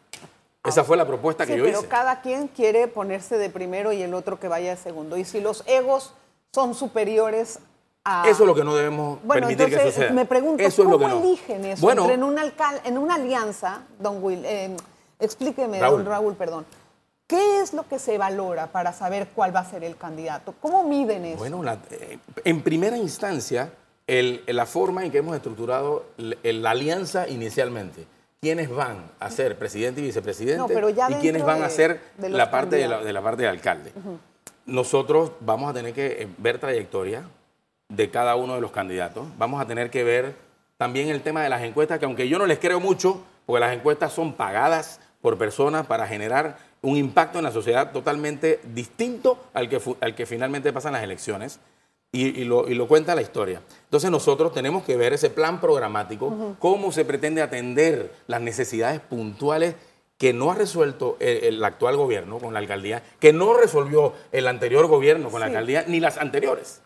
Esa 0.63 0.83
fue 0.83 0.95
la 0.95 1.07
propuesta 1.07 1.43
que 1.47 1.57
yo 1.57 1.63
pero 1.63 1.79
hice. 1.79 1.87
cada 1.87 2.21
quien 2.21 2.47
quiere 2.47 2.87
ponerse 2.87 3.39
de 3.39 3.49
primero 3.49 3.91
y 3.93 4.03
el 4.03 4.13
otro 4.13 4.39
que 4.39 4.47
vaya 4.47 4.69
de 4.69 4.77
segundo. 4.77 5.17
Y 5.17 5.25
si 5.25 5.41
los 5.41 5.63
egos 5.65 6.13
son 6.53 6.75
superiores 6.75 7.57
a... 8.03 8.29
Eso 8.29 8.43
es 8.43 8.47
lo 8.47 8.53
que 8.53 8.63
no 8.63 8.75
debemos 8.75 9.17
Bueno, 9.23 9.47
permitir 9.47 9.65
que 9.69 9.73
entonces 9.73 9.95
suceda. 9.95 10.13
me 10.13 10.25
pregunto, 10.25 10.61
Eso 10.61 10.83
es 10.83 10.87
¿cómo 10.87 10.91
lo 10.91 10.99
que 10.99 11.07
no. 11.07 11.19
eligen 11.23 11.65
eso? 11.65 11.81
Bueno, 11.81 12.03
Entre 12.03 12.13
en, 12.13 12.23
una 12.23 12.43
alcal- 12.43 12.81
en 12.83 12.99
una 12.99 13.15
alianza, 13.15 13.81
don 13.97 14.23
Will, 14.23 14.43
eh, 14.45 14.77
explíqueme, 15.19 15.79
Raúl. 15.79 16.03
don 16.03 16.05
Raúl, 16.13 16.35
perdón. 16.35 16.65
¿Qué 17.31 17.61
es 17.61 17.71
lo 17.73 17.87
que 17.87 17.97
se 17.97 18.17
valora 18.17 18.67
para 18.67 18.91
saber 18.91 19.29
cuál 19.33 19.55
va 19.55 19.61
a 19.61 19.65
ser 19.65 19.85
el 19.85 19.95
candidato? 19.95 20.53
¿Cómo 20.59 20.83
miden 20.83 21.23
eso? 21.23 21.37
bueno 21.37 21.63
la- 21.63 21.77
eh, 21.89 22.17
en 22.43 22.61
primera 22.61 22.97
instancia, 22.97 23.71
el- 24.05 24.43
la 24.47 24.65
forma 24.65 25.05
en 25.05 25.11
que 25.11 25.19
hemos 25.19 25.33
estructurado 25.37 26.07
la 26.17 26.69
alianza 26.71 27.29
inicialmente. 27.29 28.05
¿Quiénes 28.41 28.69
van 28.69 28.97
a 29.21 29.29
ser 29.29 29.57
presidente 29.57 30.01
y 30.01 30.03
vicepresidente? 30.03 30.57
No, 30.57 30.67
pero 30.67 30.89
ya 30.89 31.09
y 31.09 31.13
quiénes 31.21 31.45
van 31.45 31.63
a 31.63 31.69
ser 31.69 32.01
de 32.17 32.27
la 32.27 32.51
parte 32.51 32.75
de 32.75 32.81
la, 32.81 32.97
candidatos. 32.97 33.05
de 33.05 33.13
la 33.13 33.21
parte 33.21 33.41
de 33.43 33.47
alcalde. 33.47 33.91
Nosotros 34.65 35.31
vamos 35.39 35.69
a 35.69 35.73
tener 35.73 35.93
que 35.93 36.23
eh, 36.23 36.27
ver 36.37 36.59
trayectoria 36.59 37.23
de 37.87 38.09
cada 38.11 38.35
uno 38.35 38.55
de 38.55 38.61
los 38.61 38.71
candidatos. 38.71 39.25
Vamos 39.37 39.61
a 39.61 39.65
tener 39.67 39.89
que 39.89 40.03
ver 40.03 40.35
también 40.75 41.07
el 41.07 41.21
tema 41.21 41.43
de 41.43 41.49
las 41.49 41.61
encuestas, 41.61 41.97
que 41.97 42.05
aunque 42.05 42.27
yo 42.27 42.37
no 42.37 42.45
les 42.45 42.59
creo 42.59 42.81
mucho, 42.81 43.21
porque 43.45 43.61
las 43.61 43.73
encuestas 43.73 44.11
son 44.11 44.33
pagadas 44.33 44.99
por 45.21 45.37
personas 45.37 45.85
para 45.87 46.07
generar 46.07 46.57
un 46.81 46.97
impacto 46.97 47.37
en 47.37 47.43
la 47.43 47.51
sociedad 47.51 47.91
totalmente 47.91 48.59
distinto 48.73 49.37
al 49.53 49.69
que, 49.69 49.79
al 50.01 50.15
que 50.15 50.25
finalmente 50.25 50.73
pasan 50.73 50.93
las 50.93 51.03
elecciones. 51.03 51.59
Y, 52.13 52.41
y 52.41 52.43
lo, 52.43 52.67
y 52.67 52.75
lo 52.75 52.89
cuenta 52.89 53.15
la 53.15 53.21
historia. 53.21 53.61
Entonces 53.85 54.11
nosotros 54.11 54.53
tenemos 54.53 54.83
que 54.83 54.97
ver 54.97 55.13
ese 55.13 55.29
plan 55.29 55.61
programático, 55.61 56.57
cómo 56.59 56.91
se 56.91 57.05
pretende 57.05 57.41
atender 57.41 58.11
las 58.27 58.41
necesidades 58.41 58.99
puntuales 58.99 59.75
que 60.17 60.33
no 60.33 60.51
ha 60.51 60.55
resuelto 60.55 61.15
el, 61.21 61.45
el 61.45 61.63
actual 61.63 61.95
gobierno 61.95 62.37
con 62.39 62.51
la 62.51 62.59
alcaldía, 62.59 63.01
que 63.21 63.31
no 63.31 63.53
resolvió 63.53 64.11
el 64.33 64.47
anterior 64.49 64.87
gobierno 64.87 65.29
con 65.29 65.39
la 65.39 65.45
alcaldía, 65.45 65.85
ni 65.87 66.01
las 66.01 66.17
anteriores. 66.17 66.81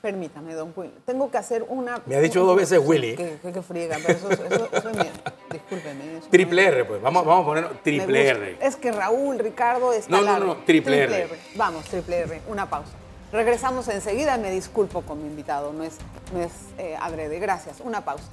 Permítame, 0.00 0.54
don 0.54 0.72
Will. 0.76 0.92
Tengo 1.04 1.28
que 1.30 1.38
hacer 1.38 1.64
una... 1.68 2.00
Me 2.06 2.14
ha 2.14 2.20
dicho 2.20 2.44
dos 2.44 2.56
veces 2.56 2.80
Willy. 2.82 3.16
Que, 3.16 3.38
que- 3.42 3.52
que 3.52 3.62
friega, 3.62 3.96
pero 4.04 4.16
eso, 4.18 4.30
eso, 4.30 4.68
eso 4.72 4.88
es 4.90 4.96
mío. 4.96 5.10
Discúlpeme. 5.52 6.18
eso 6.18 6.28
Triple 6.30 6.62
me- 6.62 6.68
R, 6.68 6.84
pues. 6.84 7.02
Vamos, 7.02 7.26
vamos 7.26 7.42
a 7.42 7.46
poner 7.46 7.68
triple. 7.82 8.28
R. 8.28 8.58
Es 8.60 8.76
que 8.76 8.92
Raúl, 8.92 9.38
Ricardo, 9.40 9.92
está 9.92 10.10
No, 10.10 10.22
no, 10.22 10.38
no, 10.38 10.56
triple 10.58 10.98
R. 11.02 11.28
Vamos, 11.56 11.84
triple 11.86 12.18
R. 12.20 12.40
Una 12.48 12.70
pausa. 12.70 12.92
Regresamos 13.32 13.88
enseguida. 13.88 14.38
Me 14.38 14.50
disculpo 14.52 15.02
con 15.02 15.20
mi 15.20 15.28
invitado. 15.28 15.72
No 15.72 15.82
es, 15.82 15.96
no 16.32 16.40
es 16.42 16.52
eh, 16.78 16.96
adrede. 17.00 17.40
Gracias. 17.40 17.80
Una 17.80 18.04
pausa. 18.04 18.24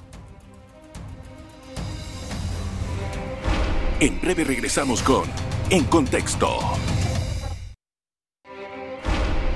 En 3.98 4.20
breve 4.20 4.44
regresamos 4.44 5.02
con 5.02 5.24
En 5.70 5.84
Contexto. 5.84 6.58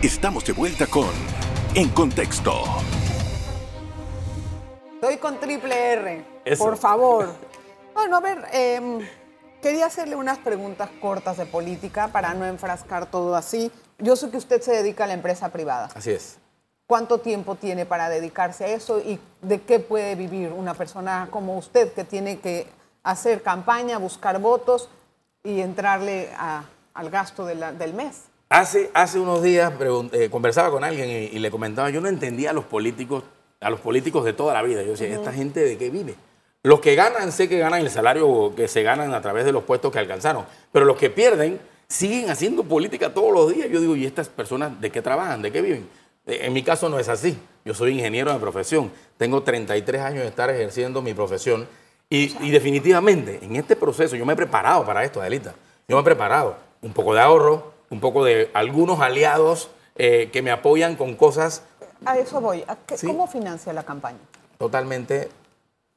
Estamos 0.02 0.44
de 0.46 0.52
vuelta 0.54 0.86
con 0.86 1.10
En 1.74 1.88
Contexto. 1.90 2.52
Estoy 4.94 5.16
con 5.18 5.38
triple 5.38 5.92
R. 5.92 6.24
Eso. 6.44 6.64
Por 6.64 6.76
favor. 6.76 7.28
Bueno, 7.94 8.16
a 8.16 8.20
ver, 8.20 8.44
em, 8.52 8.98
quería 9.62 9.86
hacerle 9.86 10.16
unas 10.16 10.38
preguntas 10.38 10.90
cortas 11.00 11.36
de 11.36 11.46
política 11.46 12.08
para 12.08 12.34
no 12.34 12.44
enfrascar 12.46 13.06
todo 13.06 13.34
así. 13.36 13.70
Yo 13.98 14.16
sé 14.16 14.30
que 14.30 14.36
usted 14.36 14.60
se 14.60 14.72
dedica 14.72 15.04
a 15.04 15.06
la 15.06 15.14
empresa 15.14 15.50
privada. 15.50 15.88
Así 15.94 16.10
es. 16.10 16.38
¿Cuánto 16.86 17.18
tiempo 17.18 17.54
tiene 17.54 17.86
para 17.86 18.08
dedicarse 18.08 18.64
a 18.64 18.68
eso 18.68 18.98
y 18.98 19.20
de 19.42 19.62
qué 19.62 19.78
puede 19.78 20.16
vivir 20.16 20.52
una 20.52 20.74
persona 20.74 21.28
como 21.30 21.56
usted 21.56 21.92
que 21.92 22.04
tiene 22.04 22.40
que 22.40 22.66
hacer 23.04 23.42
campaña, 23.42 23.96
buscar 23.98 24.40
votos 24.40 24.88
y 25.44 25.60
entrarle 25.60 26.30
a- 26.36 26.64
al 26.94 27.10
gasto 27.10 27.44
de 27.46 27.54
la- 27.54 27.72
del 27.72 27.94
mes? 27.94 28.22
Hace, 28.50 28.90
hace 28.94 29.18
unos 29.18 29.42
días 29.42 29.72
eh, 30.12 30.28
conversaba 30.28 30.70
con 30.70 30.84
alguien 30.84 31.08
y, 31.08 31.36
y 31.36 31.38
le 31.38 31.50
comentaba, 31.50 31.88
yo 31.90 32.00
no 32.00 32.08
entendía 32.08 32.50
a 32.50 32.52
los 32.52 32.64
políticos 32.64 33.22
a 33.60 33.70
los 33.70 33.80
políticos 33.80 34.24
de 34.24 34.32
toda 34.32 34.54
la 34.54 34.62
vida. 34.62 34.82
Yo 34.82 34.92
decía, 34.92 35.08
¿esta 35.08 35.32
gente 35.32 35.60
de 35.60 35.76
qué 35.76 35.90
vive? 35.90 36.14
Los 36.62 36.80
que 36.80 36.94
ganan, 36.94 37.30
sé 37.30 37.48
que 37.48 37.58
ganan 37.58 37.80
el 37.80 37.90
salario 37.90 38.54
que 38.56 38.68
se 38.68 38.82
ganan 38.82 39.14
a 39.14 39.20
través 39.20 39.44
de 39.44 39.52
los 39.52 39.64
puestos 39.64 39.92
que 39.92 39.98
alcanzaron, 39.98 40.44
pero 40.72 40.84
los 40.84 40.96
que 40.96 41.10
pierden 41.10 41.60
siguen 41.88 42.30
haciendo 42.30 42.64
política 42.64 43.12
todos 43.12 43.32
los 43.32 43.54
días. 43.54 43.68
Yo 43.70 43.80
digo, 43.80 43.96
¿y 43.96 44.06
estas 44.06 44.28
personas 44.28 44.80
de 44.80 44.90
qué 44.90 45.02
trabajan? 45.02 45.42
¿De 45.42 45.52
qué 45.52 45.60
viven? 45.60 45.88
Eh, 46.26 46.40
En 46.44 46.52
mi 46.52 46.62
caso 46.62 46.88
no 46.88 46.98
es 46.98 47.08
así. 47.08 47.38
Yo 47.64 47.74
soy 47.74 47.92
ingeniero 47.92 48.32
de 48.32 48.38
profesión. 48.38 48.90
Tengo 49.18 49.42
33 49.42 50.00
años 50.00 50.22
de 50.22 50.28
estar 50.28 50.48
ejerciendo 50.50 51.02
mi 51.02 51.12
profesión. 51.12 51.68
Y, 52.08 52.34
y 52.44 52.50
definitivamente, 52.50 53.40
en 53.42 53.56
este 53.56 53.76
proceso, 53.76 54.16
yo 54.16 54.24
me 54.24 54.32
he 54.32 54.36
preparado 54.36 54.84
para 54.84 55.04
esto, 55.04 55.20
Adelita. 55.20 55.54
Yo 55.86 55.96
me 55.96 56.00
he 56.00 56.04
preparado. 56.04 56.56
Un 56.82 56.92
poco 56.92 57.14
de 57.14 57.20
ahorro, 57.20 57.72
un 57.90 58.00
poco 58.00 58.24
de 58.24 58.50
algunos 58.54 59.00
aliados 59.00 59.70
eh, 59.96 60.30
que 60.32 60.40
me 60.42 60.50
apoyan 60.50 60.96
con 60.96 61.14
cosas 61.16 61.62
A 62.06 62.16
eso 62.16 62.40
voy. 62.40 62.64
¿A 62.66 62.76
qué- 62.76 62.96
Sí. 62.96 63.06
¿Cómo 63.06 63.26
financia 63.26 63.72
la 63.74 63.82
campaña? 63.82 64.18
totalmente 64.58 65.28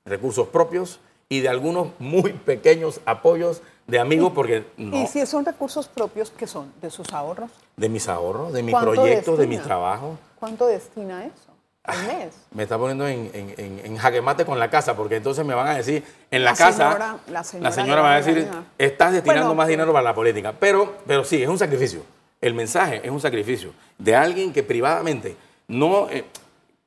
recursos 0.05 0.47
propios 0.47 0.99
y 1.29 1.41
de 1.41 1.49
algunos 1.49 1.87
muy 1.99 2.33
pequeños 2.33 2.99
apoyos 3.05 3.61
de 3.87 3.99
amigos, 3.99 4.31
porque 4.33 4.65
no, 4.77 4.95
Y 4.97 5.07
si 5.07 5.25
son 5.25 5.43
recursos 5.45 5.87
propios, 5.89 6.31
¿qué 6.31 6.47
son? 6.47 6.71
¿De 6.81 6.89
sus 6.89 7.11
ahorros? 7.13 7.51
de 7.75 7.89
mis 7.89 8.07
ahorros, 8.07 8.53
de 8.53 8.63
mis 8.63 8.71
¿Cuánto 8.73 8.91
proyectos, 8.93 9.37
de 9.37 9.41
destina? 9.43 9.59
mis 9.59 9.61
trabajos. 9.67 10.17
¿Cuánto 10.39 10.65
destina 10.67 11.25
eso? 11.25 11.52
Al 11.85 12.07
mes. 12.07 12.33
Me 12.51 12.63
está 12.63 12.77
poniendo 12.77 13.05
en, 13.07 13.29
en, 13.33 13.53
en- 13.57 13.81
en 13.85 13.97
jaque 13.97 14.21
mate 14.21 14.45
con 14.45 14.57
la 14.57 14.69
casa, 14.69 14.95
porque 14.95 15.17
entonces 15.17 15.45
me 15.45 15.53
van 15.53 15.67
a 15.67 15.75
decir, 15.75 16.01
en 16.31 16.43
la, 16.43 16.51
La 16.51 16.57
casa, 16.57 16.91
señora- 16.91 17.17
la 17.27 17.43
señora 17.71 18.01
va 18.01 18.07
va 18.09 18.13
a 18.15 18.21
decir, 18.21 18.47
estás 18.77 19.11
destinando 19.11 19.47
Bueno, 19.47 19.55
más 19.55 19.67
dinero 19.67 19.91
para 19.91 20.03
la 20.03 20.15
política. 20.15 20.53
Pero, 20.57 20.95
pero 21.05 21.25
sí, 21.25 21.43
es 21.43 21.49
un 21.49 21.57
sacrificio. 21.59 22.01
El 22.39 22.53
mensaje 22.53 23.01
es 23.03 23.11
un 23.11 23.19
sacrificio 23.19 23.71
de 23.97 24.15
alguien 24.15 24.53
que 24.53 24.63
privadamente 24.63 25.35
no... 25.67 26.09
eh, 26.09 26.23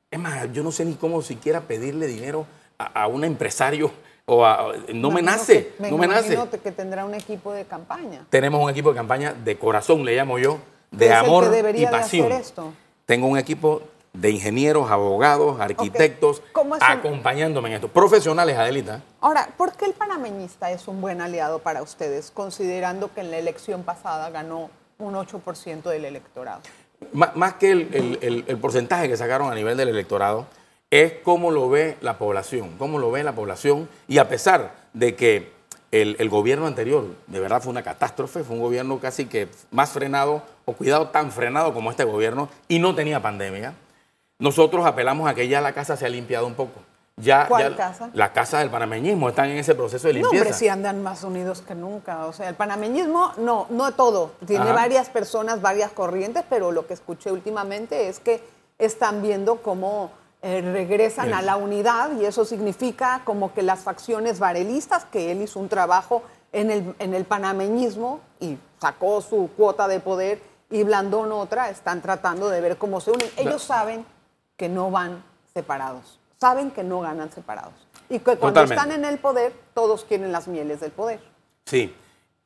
es 0.09 0.19
más, 0.19 0.51
yo 0.53 0.63
no 0.63 0.71
sé 0.71 0.85
ni 0.85 0.95
cómo 0.95 1.21
siquiera 1.21 1.61
pedirle 1.61 2.07
dinero 2.07 2.47
a, 2.79 3.03
a 3.03 3.07
un 3.07 3.23
empresario 3.23 3.91
o 4.25 4.45
a... 4.45 4.73
No 4.93 5.11
me 5.11 5.21
nace, 5.21 5.73
que- 5.79 5.91
no 5.91 5.97
me 5.99 6.07
nace. 6.07 6.37
que 6.63 6.71
tendrá 6.71 7.05
un 7.05 7.13
equipo 7.13 7.53
de 7.53 7.65
campaña. 7.65 8.25
Tenemos 8.31 8.63
un 8.63 8.69
equipo 8.71 8.89
de 8.91 8.95
campaña 8.95 9.33
de 9.33 9.57
corazón, 9.59 10.03
le 10.05 10.15
llamo 10.15 10.39
yo, 10.39 10.57
de 10.89 11.13
amor 11.13 11.51
y 11.75 11.85
pasión. 11.85 12.25
hacer 12.31 12.41
esto. 12.41 12.73
Tengo 13.05 13.27
un 13.27 13.37
equipo 13.37 13.81
de 14.19 14.31
ingenieros, 14.31 14.89
abogados, 14.89 15.59
arquitectos, 15.59 16.41
¿Cómo 16.51 16.75
es 16.75 16.81
el- 16.81 16.87
acompañándome 16.87 17.69
en 17.69 17.75
esto. 17.75 17.87
Profesionales, 17.87 18.57
Adelita. 18.57 19.01
Ahora, 19.21 19.49
¿por 19.57 19.73
qué 19.73 19.85
el 19.85 19.93
panameñista 19.93 20.71
es 20.71 20.87
un 20.87 21.01
buen 21.01 21.21
aliado 21.21 21.59
para 21.59 21.81
ustedes, 21.81 22.31
considerando 22.31 23.13
que 23.13 23.21
en 23.21 23.31
la 23.31 23.37
elección 23.37 23.83
pasada 23.83 24.29
ganó 24.29 24.69
un 24.97 25.15
8% 25.15 25.89
del 25.89 26.05
electorado? 26.05 26.61
Má- 27.13 27.31
Más 27.35 27.53
que 27.55 27.71
el, 27.71 27.89
el- 27.93 28.19
el- 28.21 28.45
el 28.47 28.57
porcentaje 28.57 29.07
que 29.07 29.17
sacaron 29.17 29.51
a 29.51 29.55
nivel 29.55 29.77
del 29.77 29.89
electorado, 29.89 30.47
es 30.89 31.13
cómo 31.23 31.51
lo 31.51 31.69
ve 31.69 31.97
la 32.01 32.17
población, 32.17 32.71
cómo 32.79 32.97
lo 32.97 33.11
ve 33.11 33.23
la 33.23 33.33
población. 33.33 33.87
Y 34.07 34.17
a 34.17 34.27
pesar 34.29 34.73
de 34.93 35.15
que 35.15 35.51
el, 35.91 36.15
el 36.19 36.29
gobierno 36.29 36.65
anterior 36.65 37.05
de 37.27 37.39
verdad 37.39 37.61
fue 37.61 37.69
una 37.71 37.83
catástrofe, 37.83 38.43
fue 38.43 38.55
un 38.55 38.61
gobierno 38.61 38.99
casi 38.99 39.25
que 39.25 39.47
más 39.71 39.89
frenado, 39.91 40.41
o 40.65 40.73
cuidado, 40.73 41.09
tan 41.09 41.31
frenado 41.31 41.73
como 41.73 41.91
este 41.91 42.03
gobierno, 42.03 42.49
y 42.67 42.79
no 42.79 42.95
tenía 42.95 43.21
pandemia, 43.21 43.73
nosotros 44.39 44.85
apelamos 44.85 45.29
a 45.29 45.33
que 45.33 45.47
ya 45.47 45.61
la 45.61 45.73
casa 45.73 45.97
se 45.97 46.05
ha 46.05 46.09
limpiado 46.09 46.45
un 46.45 46.53
poco. 46.53 46.81
Ya, 47.19 47.47
¿Cuál 47.47 47.71
ya 47.71 47.75
casa? 47.75 48.09
La 48.13 48.31
casa 48.31 48.59
del 48.59 48.69
panameñismo, 48.69 49.29
están 49.29 49.49
en 49.49 49.57
ese 49.57 49.73
proceso 49.73 50.07
de 50.07 50.13
No, 50.13 50.19
limpieza. 50.19 50.43
hombre, 50.45 50.57
sí 50.59 50.67
andan 50.67 51.01
más 51.01 51.23
unidos 51.23 51.61
que 51.61 51.73
nunca. 51.73 52.27
O 52.27 52.33
sea, 52.33 52.47
el 52.49 52.53
panameñismo, 52.55 53.31
no, 53.37 53.65
no 53.71 53.91
todo. 53.93 54.33
Tiene 54.45 54.65
Ajá. 54.65 54.73
varias 54.73 55.09
personas, 55.09 55.59
varias 55.59 55.91
corrientes, 55.91 56.43
pero 56.47 56.71
lo 56.71 56.85
que 56.85 56.93
escuché 56.93 57.31
últimamente 57.31 58.07
es 58.07 58.19
que 58.19 58.43
están 58.77 59.23
viendo 59.23 59.63
cómo 59.63 60.11
eh, 60.43 60.61
regresan 60.61 61.33
a 61.33 61.41
la 61.41 61.55
unidad 61.57 62.11
y 62.21 62.25
eso 62.25 62.45
significa 62.45 63.21
como 63.25 63.51
que 63.51 63.63
las 63.63 63.79
facciones 63.79 64.37
varelistas, 64.37 65.03
que 65.05 65.31
él 65.31 65.41
hizo 65.41 65.59
un 65.59 65.69
trabajo 65.69 66.21
en 66.53 66.69
el, 66.69 66.93
en 66.99 67.15
el 67.15 67.25
panameñismo 67.25 68.19
y 68.39 68.59
sacó 68.79 69.21
su 69.21 69.49
cuota 69.57 69.87
de 69.87 69.99
poder 69.99 70.39
y 70.69 70.83
Blandón 70.83 71.31
otra, 71.31 71.71
están 71.71 72.03
tratando 72.03 72.49
de 72.49 72.61
ver 72.61 72.77
cómo 72.77 73.01
se 73.01 73.09
unen. 73.09 73.27
Ellos 73.37 73.63
saben 73.63 74.05
que 74.57 74.67
no 74.69 74.91
van 74.91 75.23
separados, 75.53 76.19
saben 76.39 76.71
que 76.71 76.83
no 76.83 76.99
ganan 76.99 77.31
separados 77.31 77.73
y 78.09 78.19
que 78.19 78.23
cuando 78.37 78.61
Totalmente. 78.61 78.75
están 78.75 78.91
en 78.91 79.05
el 79.05 79.19
poder, 79.19 79.53
todos 79.73 80.03
quieren 80.03 80.31
las 80.31 80.47
mieles 80.47 80.81
del 80.81 80.91
poder. 80.91 81.19
Sí. 81.65 81.93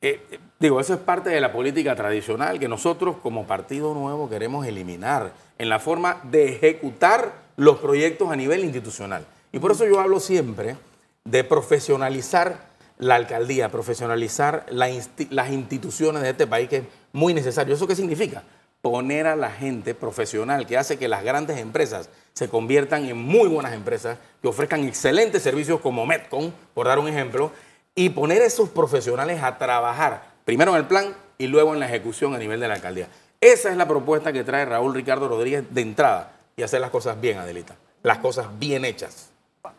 Eh, 0.03 0.19
eh, 0.31 0.39
digo, 0.59 0.79
eso 0.79 0.93
es 0.95 0.99
parte 0.99 1.29
de 1.29 1.39
la 1.39 1.51
política 1.51 1.95
tradicional 1.95 2.59
que 2.59 2.67
nosotros 2.67 3.17
como 3.21 3.45
Partido 3.45 3.93
Nuevo 3.93 4.27
queremos 4.29 4.65
eliminar 4.65 5.31
en 5.59 5.69
la 5.69 5.77
forma 5.79 6.19
de 6.23 6.55
ejecutar 6.55 7.31
los 7.55 7.77
proyectos 7.77 8.31
a 8.31 8.35
nivel 8.35 8.63
institucional. 8.63 9.25
Y 9.51 9.59
por 9.59 9.71
eso 9.73 9.85
yo 9.85 9.99
hablo 9.99 10.19
siempre 10.19 10.75
de 11.23 11.43
profesionalizar 11.43 12.71
la 12.97 13.13
alcaldía, 13.15 13.69
profesionalizar 13.69 14.65
la 14.69 14.89
insti- 14.89 15.27
las 15.29 15.51
instituciones 15.51 16.23
de 16.23 16.31
este 16.31 16.47
país, 16.47 16.67
que 16.67 16.77
es 16.77 16.83
muy 17.13 17.35
necesario. 17.35 17.75
¿Eso 17.75 17.85
qué 17.85 17.95
significa? 17.95 18.41
Poner 18.81 19.27
a 19.27 19.35
la 19.35 19.51
gente 19.51 19.93
profesional 19.93 20.65
que 20.65 20.77
hace 20.77 20.97
que 20.97 21.07
las 21.07 21.23
grandes 21.23 21.59
empresas 21.59 22.09
se 22.33 22.49
conviertan 22.49 23.05
en 23.05 23.17
muy 23.17 23.47
buenas 23.47 23.73
empresas, 23.73 24.17
que 24.41 24.47
ofrezcan 24.47 24.83
excelentes 24.83 25.43
servicios 25.43 25.79
como 25.81 26.05
Metcon, 26.05 26.53
por 26.73 26.87
dar 26.87 26.97
un 26.97 27.07
ejemplo, 27.07 27.51
y 27.93 28.09
poner 28.09 28.41
esos 28.41 28.69
profesionales 28.69 29.43
a 29.43 29.57
trabajar, 29.57 30.23
primero 30.45 30.71
en 30.71 30.77
el 30.77 30.87
plan 30.87 31.15
y 31.37 31.47
luego 31.47 31.73
en 31.73 31.79
la 31.79 31.87
ejecución 31.87 32.33
a 32.33 32.37
nivel 32.37 32.59
de 32.59 32.67
la 32.67 32.75
alcaldía. 32.75 33.07
Esa 33.39 33.69
es 33.69 33.77
la 33.77 33.87
propuesta 33.87 34.31
que 34.31 34.43
trae 34.43 34.65
Raúl 34.65 34.93
Ricardo 34.93 35.27
Rodríguez 35.27 35.65
de 35.69 35.81
entrada 35.81 36.33
y 36.55 36.63
hacer 36.63 36.81
las 36.81 36.91
cosas 36.91 37.19
bien, 37.19 37.37
Adelita. 37.37 37.75
Las 38.03 38.19
cosas 38.19 38.47
bien 38.57 38.85
hechas. 38.85 39.29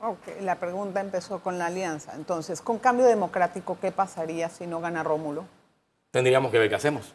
Ok, 0.01 0.41
la 0.41 0.57
pregunta 0.57 1.01
empezó 1.01 1.41
con 1.41 1.59
la 1.59 1.67
alianza. 1.67 2.13
Entonces, 2.15 2.61
con 2.61 2.79
cambio 2.79 3.07
democrático, 3.07 3.79
¿qué 3.81 3.93
pasaría 3.93 4.49
si 4.49 4.67
no 4.67 4.81
gana 4.81 5.03
Rómulo? 5.03 5.45
Tendríamos 6.11 6.51
que 6.51 6.59
ver 6.59 6.69
qué 6.69 6.75
hacemos. 6.75 7.15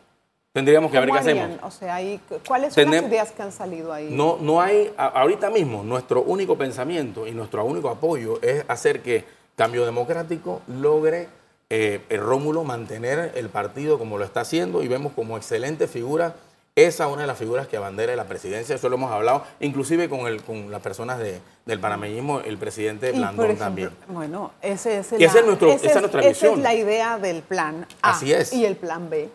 Tendríamos 0.54 0.92
que 0.92 1.00
ver 1.00 1.10
¿Cómo 1.10 1.22
qué 1.22 1.30
harían? 1.30 1.52
hacemos. 1.52 1.76
O 1.76 1.78
sea, 1.78 1.96
ahí, 1.96 2.20
¿cuáles 2.48 2.74
son 2.74 2.86
Tenem- 2.86 3.02
las 3.02 3.12
ideas 3.12 3.32
que 3.32 3.44
han 3.44 3.52
salido 3.52 3.94
ahí? 3.94 4.08
No, 4.12 4.38
no 4.42 4.60
hay, 4.62 4.92
ahorita 4.98 5.50
mismo, 5.52 5.84
nuestro 5.84 6.24
único 6.24 6.58
pensamiento 6.58 7.28
y 7.28 7.32
nuestro 7.32 7.64
único 7.64 7.90
apoyo 7.90 8.40
es 8.42 8.64
hacer 8.68 9.02
que 9.02 9.24
Cambio 9.56 9.86
Democrático 9.86 10.62
logre 10.68 11.28
eh, 11.70 12.02
el 12.10 12.22
Rómulo 12.22 12.64
mantener 12.64 13.34
el 13.36 13.50
partido 13.50 14.00
como 14.00 14.18
lo 14.18 14.26
está 14.26 14.42
haciendo 14.42 14.82
y 14.84 14.88
vemos 14.88 15.14
como 15.14 15.38
excelente 15.38 15.88
figura. 15.88 16.36
Esa 16.76 17.06
es 17.08 17.12
una 17.12 17.22
de 17.24 17.28
las 17.28 17.38
figuras 17.40 17.68
que 17.68 17.76
abandera 17.76 18.16
la 18.16 18.26
presidencia, 18.26 18.76
eso 18.76 18.88
lo 18.90 18.96
hemos 18.98 19.12
hablado, 19.12 19.44
inclusive 19.60 20.08
con, 20.10 20.22
el, 20.28 20.44
con 20.44 20.72
las 20.72 20.82
personas 20.82 21.18
de- 21.20 21.40
del 21.66 21.80
panameñismo, 21.80 22.40
el 22.42 22.58
presidente 22.58 23.12
Blandón 23.12 23.46
ejemplo, 23.46 23.66
también. 23.66 23.90
Bueno, 24.08 24.52
ese 24.62 25.00
es 25.00 25.12
el 25.12 25.22
Y 25.22 25.26
ese 25.26 25.40
es 25.40 25.46
nuestro- 25.46 25.72
esa 25.72 25.88
es 25.88 25.96
nuestra 26.00 26.22
esa 26.22 26.30
visión. 26.30 26.54
es 26.54 26.60
la 26.64 26.74
idea 26.76 27.18
del 27.20 27.42
plan 27.42 27.86
A. 28.02 28.12
Así 28.12 28.32
es. 28.32 28.54
Y 28.54 28.66
el 28.66 28.76
plan 28.76 29.10
B. 29.10 29.28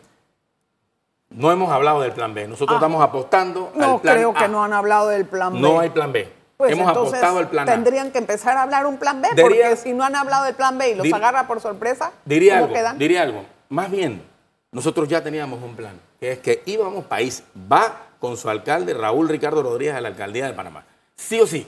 No 1.35 1.51
hemos 1.53 1.71
hablado 1.73 2.01
del 2.01 2.13
plan 2.13 2.35
B, 2.35 2.47
nosotros 2.49 2.75
Ah. 2.77 2.79
estamos 2.79 3.03
apostando 3.03 3.73
No 3.75 3.95
al 3.95 4.01
plan 4.01 4.15
creo 4.17 4.35
que 4.35 4.45
A. 4.45 4.49
no 4.49 4.63
han 4.65 4.73
hablado 4.73 5.09
del 5.09 5.25
plan 5.27 5.55
B. 5.55 5.61
No 5.61 5.81
hay 5.81 5.91
plan 5.91 6.13
B. 6.13 6.31
Pues 6.57 6.73
hemos 6.73 6.87
entonces, 6.89 7.15
apostado 7.15 7.39
al 7.39 7.49
plan 7.49 7.69
A. 7.69 7.73
Tendrían 7.73 8.11
que 8.13 8.19
empezar 8.19 8.57
a 8.57 8.63
hablar 8.63 8.87
un 8.87 8.97
plan 8.99 9.21
B, 9.21 9.29
Diría- 9.31 9.43
porque 9.43 9.77
si 9.77 9.93
no 9.93 10.05
han 10.05 10.15
hablado 10.15 10.45
del 10.45 10.55
plan 10.55 10.79
B 10.79 10.91
y 10.91 10.95
los 10.95 11.05
Dir- 11.07 11.15
agarra 11.15 11.47
por 11.47 11.61
sorpresa, 11.61 12.13
Diría 12.25 12.55
¿cómo 12.55 12.65
algo, 12.67 12.75
quedan? 12.77 12.99
diría 12.99 13.23
algo. 13.23 13.45
Más 13.69 13.91
bien, 13.91 14.23
nosotros 14.71 15.09
ya 15.09 15.23
teníamos 15.23 15.63
un 15.63 15.75
plan, 15.75 15.99
que 16.21 16.33
es 16.33 16.39
que 16.39 16.63
íbamos 16.67 17.05
país, 17.07 17.43
va 17.71 17.93
con 18.21 18.37
su 18.37 18.49
alcalde 18.49 18.95
Raúl 18.95 19.29
Ricardo 19.29 19.63
Rodríguez 19.63 19.95
a 19.97 20.01
la 20.01 20.09
alcaldía 20.09 20.47
de 20.47 20.53
Panamá. 20.53 20.85
Sí 21.17 21.41
o 21.41 21.47
sí. 21.47 21.67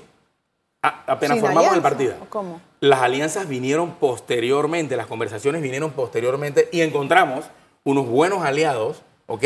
A- 0.83 1.03
apenas 1.07 1.39
¿Sin 1.39 1.47
formamos 1.47 1.75
el 1.75 1.81
partido. 1.83 2.15
¿O 2.23 2.27
cómo? 2.27 2.61
Las 2.81 3.01
alianzas 3.01 3.49
vinieron 3.49 3.93
posteriormente, 3.93 4.97
las 4.97 5.07
conversaciones 5.07 5.63
vinieron 5.63 5.91
posteriormente 5.93 6.69
y 6.73 6.83
encontramos 6.83 7.47
unos 7.85 8.07
buenos 8.07 8.45
aliados, 8.45 9.03
¿ok? 9.27 9.45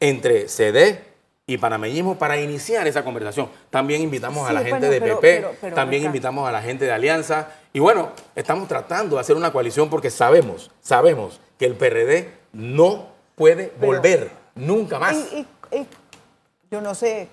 Entre 0.00 0.48
CD 0.48 1.02
y 1.46 1.56
panameñismo 1.58 2.16
para 2.18 2.38
iniciar 2.40 2.86
esa 2.86 3.02
conversación. 3.04 3.48
También 3.70 4.02
invitamos 4.02 4.48
a 4.48 4.52
la 4.52 4.60
gente 4.60 4.78
bueno, 4.80 4.90
de 4.92 5.00
pero- 5.00 5.20
PP, 5.20 5.36
pero- 5.40 5.54
pero, 5.60 5.74
también 5.76 6.04
invitamos 6.04 6.48
a 6.48 6.52
la 6.52 6.60
gente 6.62 6.84
de 6.84 6.92
Alianza. 6.92 7.48
Y 7.72 7.80
bueno, 7.80 8.10
estamos 8.34 8.68
tratando 8.68 9.16
de 9.16 9.20
hacer 9.22 9.34
una 9.36 9.52
coalición 9.52 9.88
porque 9.88 10.10
sabemos, 10.10 10.70
sabemos 10.80 11.40
que 11.58 11.64
el 11.66 11.74
PRD 11.74 12.30
no 12.52 13.06
puede 13.34 13.72
volver 13.80 14.30
nunca 14.54 14.98
más. 14.98 15.16
Y- 15.32 15.46
y- 15.72 15.78
y 15.80 15.86
yo 16.70 16.80
no 16.82 16.94
sé 16.94 17.28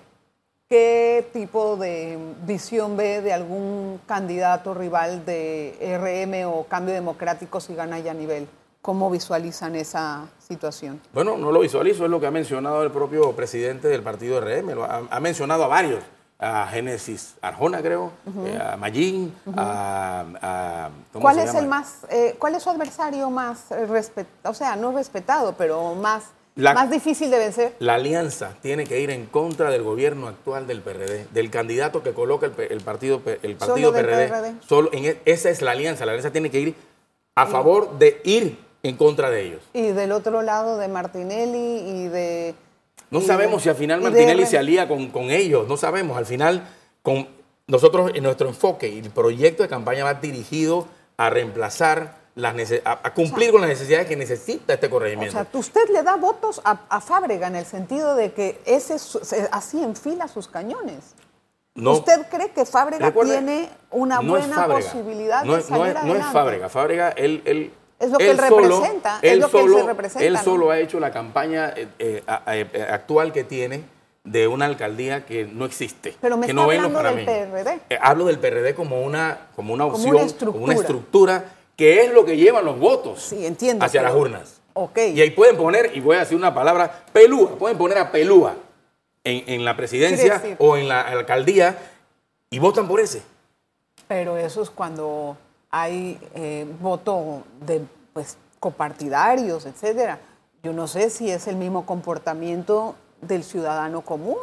qué 0.68 1.26
tipo 1.32 1.76
de 1.76 2.18
visión 2.44 2.96
ve 2.96 3.20
de 3.20 3.32
algún 3.32 4.00
candidato 4.06 4.72
rival 4.74 5.24
de 5.26 5.76
RM 5.80 6.44
o 6.46 6.64
Cambio 6.64 6.94
Democrático 6.94 7.60
si 7.60 7.74
gana 7.74 7.98
ya 7.98 8.12
a 8.12 8.14
nivel. 8.14 8.48
¿Cómo 8.86 9.10
visualizan 9.10 9.74
esa 9.74 10.28
situación? 10.38 11.00
Bueno, 11.12 11.36
no 11.36 11.50
lo 11.50 11.58
visualizo, 11.58 12.04
es 12.04 12.10
lo 12.10 12.20
que 12.20 12.28
ha 12.28 12.30
mencionado 12.30 12.84
el 12.84 12.92
propio 12.92 13.32
presidente 13.32 13.88
del 13.88 14.00
partido 14.00 14.40
RM. 14.40 14.76
Lo 14.76 14.84
ha, 14.84 15.02
ha 15.10 15.18
mencionado 15.18 15.64
a 15.64 15.66
varios, 15.66 16.04
a 16.38 16.68
Génesis 16.68 17.34
Arjona, 17.42 17.82
creo, 17.82 18.12
eh, 18.44 18.56
a 18.62 18.76
Mayín, 18.76 19.34
a, 19.56 20.24
a- 20.40 20.90
¿cómo 21.12 21.20
¿Cuál 21.20 21.40
es 21.40 21.52
el 21.56 21.66
más, 21.66 22.06
eh, 22.10 22.36
cuál 22.38 22.54
es 22.54 22.62
su 22.62 22.70
adversario 22.70 23.28
más 23.28 23.64
respetado, 23.88 24.52
o 24.52 24.54
sea, 24.54 24.76
no 24.76 24.92
respetado, 24.92 25.54
pero 25.58 25.96
más 25.96 26.22
La- 26.54 26.72
más 26.72 26.88
difícil 26.88 27.28
de 27.32 27.38
vencer. 27.40 27.74
La 27.80 27.94
alianza 27.94 28.52
tiene 28.62 28.84
que 28.84 29.00
ir 29.00 29.10
en 29.10 29.26
contra 29.26 29.68
del 29.70 29.82
gobierno 29.82 30.28
actual 30.28 30.68
del 30.68 30.80
PRD, 30.80 31.26
del 31.32 31.50
candidato 31.50 32.04
que 32.04 32.12
coloca 32.12 32.46
el, 32.46 32.52
partido, 32.82 33.20
el 33.42 33.56
partido 33.56 33.90
del 33.90 34.06
PRD. 34.06 34.28
PRD. 34.28 34.54
Solo 34.64 34.90
en 34.92 35.06
e- 35.06 35.20
esa 35.24 35.50
es 35.50 35.60
la 35.60 35.72
alianza. 35.72 36.06
La 36.06 36.12
alianza 36.12 36.30
tiene 36.30 36.50
que 36.52 36.60
ir 36.60 36.74
a 37.34 37.46
favor 37.46 37.98
de 37.98 38.20
ir 38.24 38.64
en 38.88 38.96
contra 38.96 39.30
de 39.30 39.42
ellos. 39.46 39.62
Y 39.72 39.88
del 39.88 40.12
otro 40.12 40.42
lado 40.42 40.78
de 40.78 40.88
Martinelli 40.88 41.78
y 42.04 42.08
de... 42.08 42.54
No 43.10 43.20
y 43.20 43.22
sabemos 43.22 43.56
de- 43.58 43.62
si 43.64 43.68
al 43.68 43.76
final 43.76 44.00
de 44.00 44.10
Martinelli 44.10 44.46
se 44.46 44.58
alía 44.58 44.88
con, 44.88 45.10
con 45.10 45.30
ellos, 45.30 45.68
no 45.68 45.76
sabemos. 45.76 46.16
Al 46.18 46.26
final, 46.26 46.66
con 47.02 47.28
nosotros, 47.66 48.10
en 48.14 48.22
nuestro 48.24 48.48
enfoque 48.48 48.88
y 48.88 48.98
el 48.98 49.10
proyecto 49.10 49.62
de 49.62 49.68
campaña 49.68 50.04
va 50.04 50.14
dirigido 50.14 50.86
a 51.16 51.30
reemplazar, 51.30 52.16
las 52.34 52.54
a, 52.84 53.00
a 53.02 53.14
cumplir 53.14 53.50
con 53.52 53.60
las 53.62 53.70
necesidades 53.70 54.06
que 54.06 54.16
necesita 54.16 54.74
este 54.74 54.86
O 54.88 54.90
corregimiento. 54.90 55.32
sea, 55.32 55.46
usted 55.52 55.88
le 55.90 56.02
da 56.02 56.16
votos 56.16 56.60
a, 56.64 56.80
a 56.90 57.00
Fábrega 57.00 57.46
en 57.46 57.56
el 57.56 57.64
sentido 57.64 58.14
de 58.14 58.32
que 58.32 58.60
ese 58.66 58.96
así 59.52 59.82
enfila 59.82 60.28
sus 60.28 60.46
cañones. 60.48 61.14
No- 61.74 61.92
¿Usted 61.92 62.26
cree 62.30 62.50
que 62.50 62.64
Fábrega 62.66 63.12
tiene 63.12 63.68
una 63.90 64.20
no 64.20 64.30
buena 64.30 64.66
posibilidad 64.66 65.44
no 65.44 65.54
de 65.54 65.60
es, 65.60 65.70
no 65.70 65.76
salir 65.78 65.88
es- 65.88 65.94
no 65.94 66.00
es 66.00 66.10
adelante? 66.10 66.32
Fábrega. 66.32 66.68
Fábrega, 66.68 67.08
él, 67.10 67.42
él, 67.46 67.72
Es 67.98 68.10
lo 68.10 68.18
que 68.18 68.30
él 68.30 68.36
solo- 68.38 68.80
representa, 68.80 69.18
es 69.22 69.38
lo 69.38 69.50
que 69.50 69.58
él 69.58 69.64
se 69.66 69.70
solo- 69.72 69.86
representa, 69.86 70.24
Él 70.26 70.32
¿no? 70.34 70.42
solo 70.42 70.70
ha 70.70 70.78
hecho 70.78 71.00
la 71.00 71.10
campaña 71.10 71.72
eh, 71.74 71.88
eh, 71.98 72.22
eh, 72.46 72.86
actual 72.90 73.32
que 73.32 73.44
tiene 73.44 73.82
de 74.24 74.46
una 74.48 74.66
alcaldía 74.66 75.24
que 75.24 75.44
no 75.44 75.64
existe. 75.64 76.14
Pero 76.20 76.36
me 76.36 76.46
que 76.46 76.52
está 76.52 76.54
no 76.54 76.62
hablando 76.64 76.88
del 76.88 76.96
panameños. 76.96 77.48
PRD. 77.48 77.80
Eh, 77.90 77.98
hablo 78.00 78.24
del 78.26 78.38
PRD 78.38 78.74
como 78.74 79.00
una, 79.02 79.48
como 79.56 79.72
una 79.72 79.84
Como 79.84 79.96
opción, 79.96 80.16
una 80.16 80.52
como 80.52 80.64
una 80.64 80.74
estructura. 80.74 81.44
que 81.76 82.02
es 82.04 82.12
lo 82.12 82.24
que 82.24 82.36
llevan 82.36 82.64
los 82.64 82.78
votos 82.78 83.22
Sí, 83.22 83.46
entiendo, 83.46 83.84
hacia 83.84 84.00
pero- 84.00 84.12
las 84.12 84.20
urnas. 84.20 84.60
Ok. 84.74 84.98
Y 85.14 85.20
ahí 85.22 85.30
pueden 85.30 85.56
poner, 85.56 85.92
y 85.94 86.00
voy 86.00 86.16
a 86.16 86.20
decir 86.20 86.36
una 86.36 86.52
palabra, 86.54 87.04
pelúa, 87.12 87.50
pueden 87.58 87.78
poner 87.78 87.96
a 87.98 88.10
pelúa 88.12 88.56
en, 89.24 89.44
en 89.48 89.64
la 89.64 89.74
presidencia 89.76 90.42
o 90.58 90.76
en 90.76 90.86
la 90.88 91.00
alcaldía 91.00 91.78
y 92.50 92.58
votan 92.58 92.86
por 92.88 93.00
ese. 93.00 93.22
Pero 94.08 94.36
eso 94.36 94.60
es 94.62 94.68
cuando 94.70 95.36
hay 95.70 96.18
eh, 96.34 96.66
voto 96.80 97.42
de 97.66 97.82
pues, 98.12 98.36
copartidarios, 98.60 99.66
etcétera. 99.66 100.18
Yo 100.62 100.72
no 100.72 100.86
sé 100.88 101.10
si 101.10 101.30
es 101.30 101.46
el 101.46 101.56
mismo 101.56 101.86
comportamiento 101.86 102.94
del 103.20 103.44
ciudadano 103.44 104.00
común. 104.02 104.36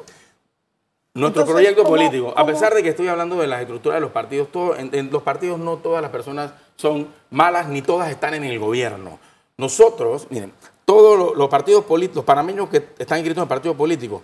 Nuestro 1.16 1.42
Entonces, 1.44 1.54
proyecto 1.54 1.84
¿cómo- 1.84 1.96
político, 1.96 2.34
a 2.36 2.46
pesar 2.46 2.74
de 2.74 2.82
que 2.82 2.90
estoy 2.90 3.08
hablando 3.08 3.36
de 3.38 3.46
las 3.48 3.62
estructuras 3.62 3.98
de 3.98 4.02
los 4.02 4.12
partidos, 4.12 4.52
todo- 4.52 4.76
en, 4.76 4.90
en 4.96 5.12
los 5.12 5.22
partidos 5.22 5.60
no 5.60 5.78
todas 5.78 6.02
las 6.02 6.10
personas 6.12 6.52
son 6.76 7.08
malas 7.30 7.68
ni 7.68 7.82
todas 7.84 8.10
están 8.10 8.34
en 8.34 8.44
el 8.44 8.58
gobierno. 8.58 9.20
Nosotros, 9.58 10.26
miren, 10.32 10.52
todos 10.86 11.18
lo- 11.18 11.36
los 11.36 11.50
partidos 11.50 11.84
políticos, 11.86 12.18
los 12.18 12.26
panameños 12.26 12.68
que 12.70 12.78
están 12.98 13.20
inscritos 13.20 13.44
en 13.44 13.48
partidos 13.48 13.78
políticos, 13.78 14.22